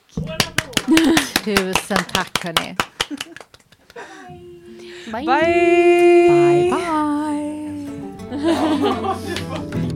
[1.46, 2.78] Tusen tack hörni.
[5.06, 5.26] Bye.
[5.26, 5.32] Bye.
[6.30, 6.72] Bye.
[6.72, 7.17] bye.
[8.38, 9.87] 哈哈哈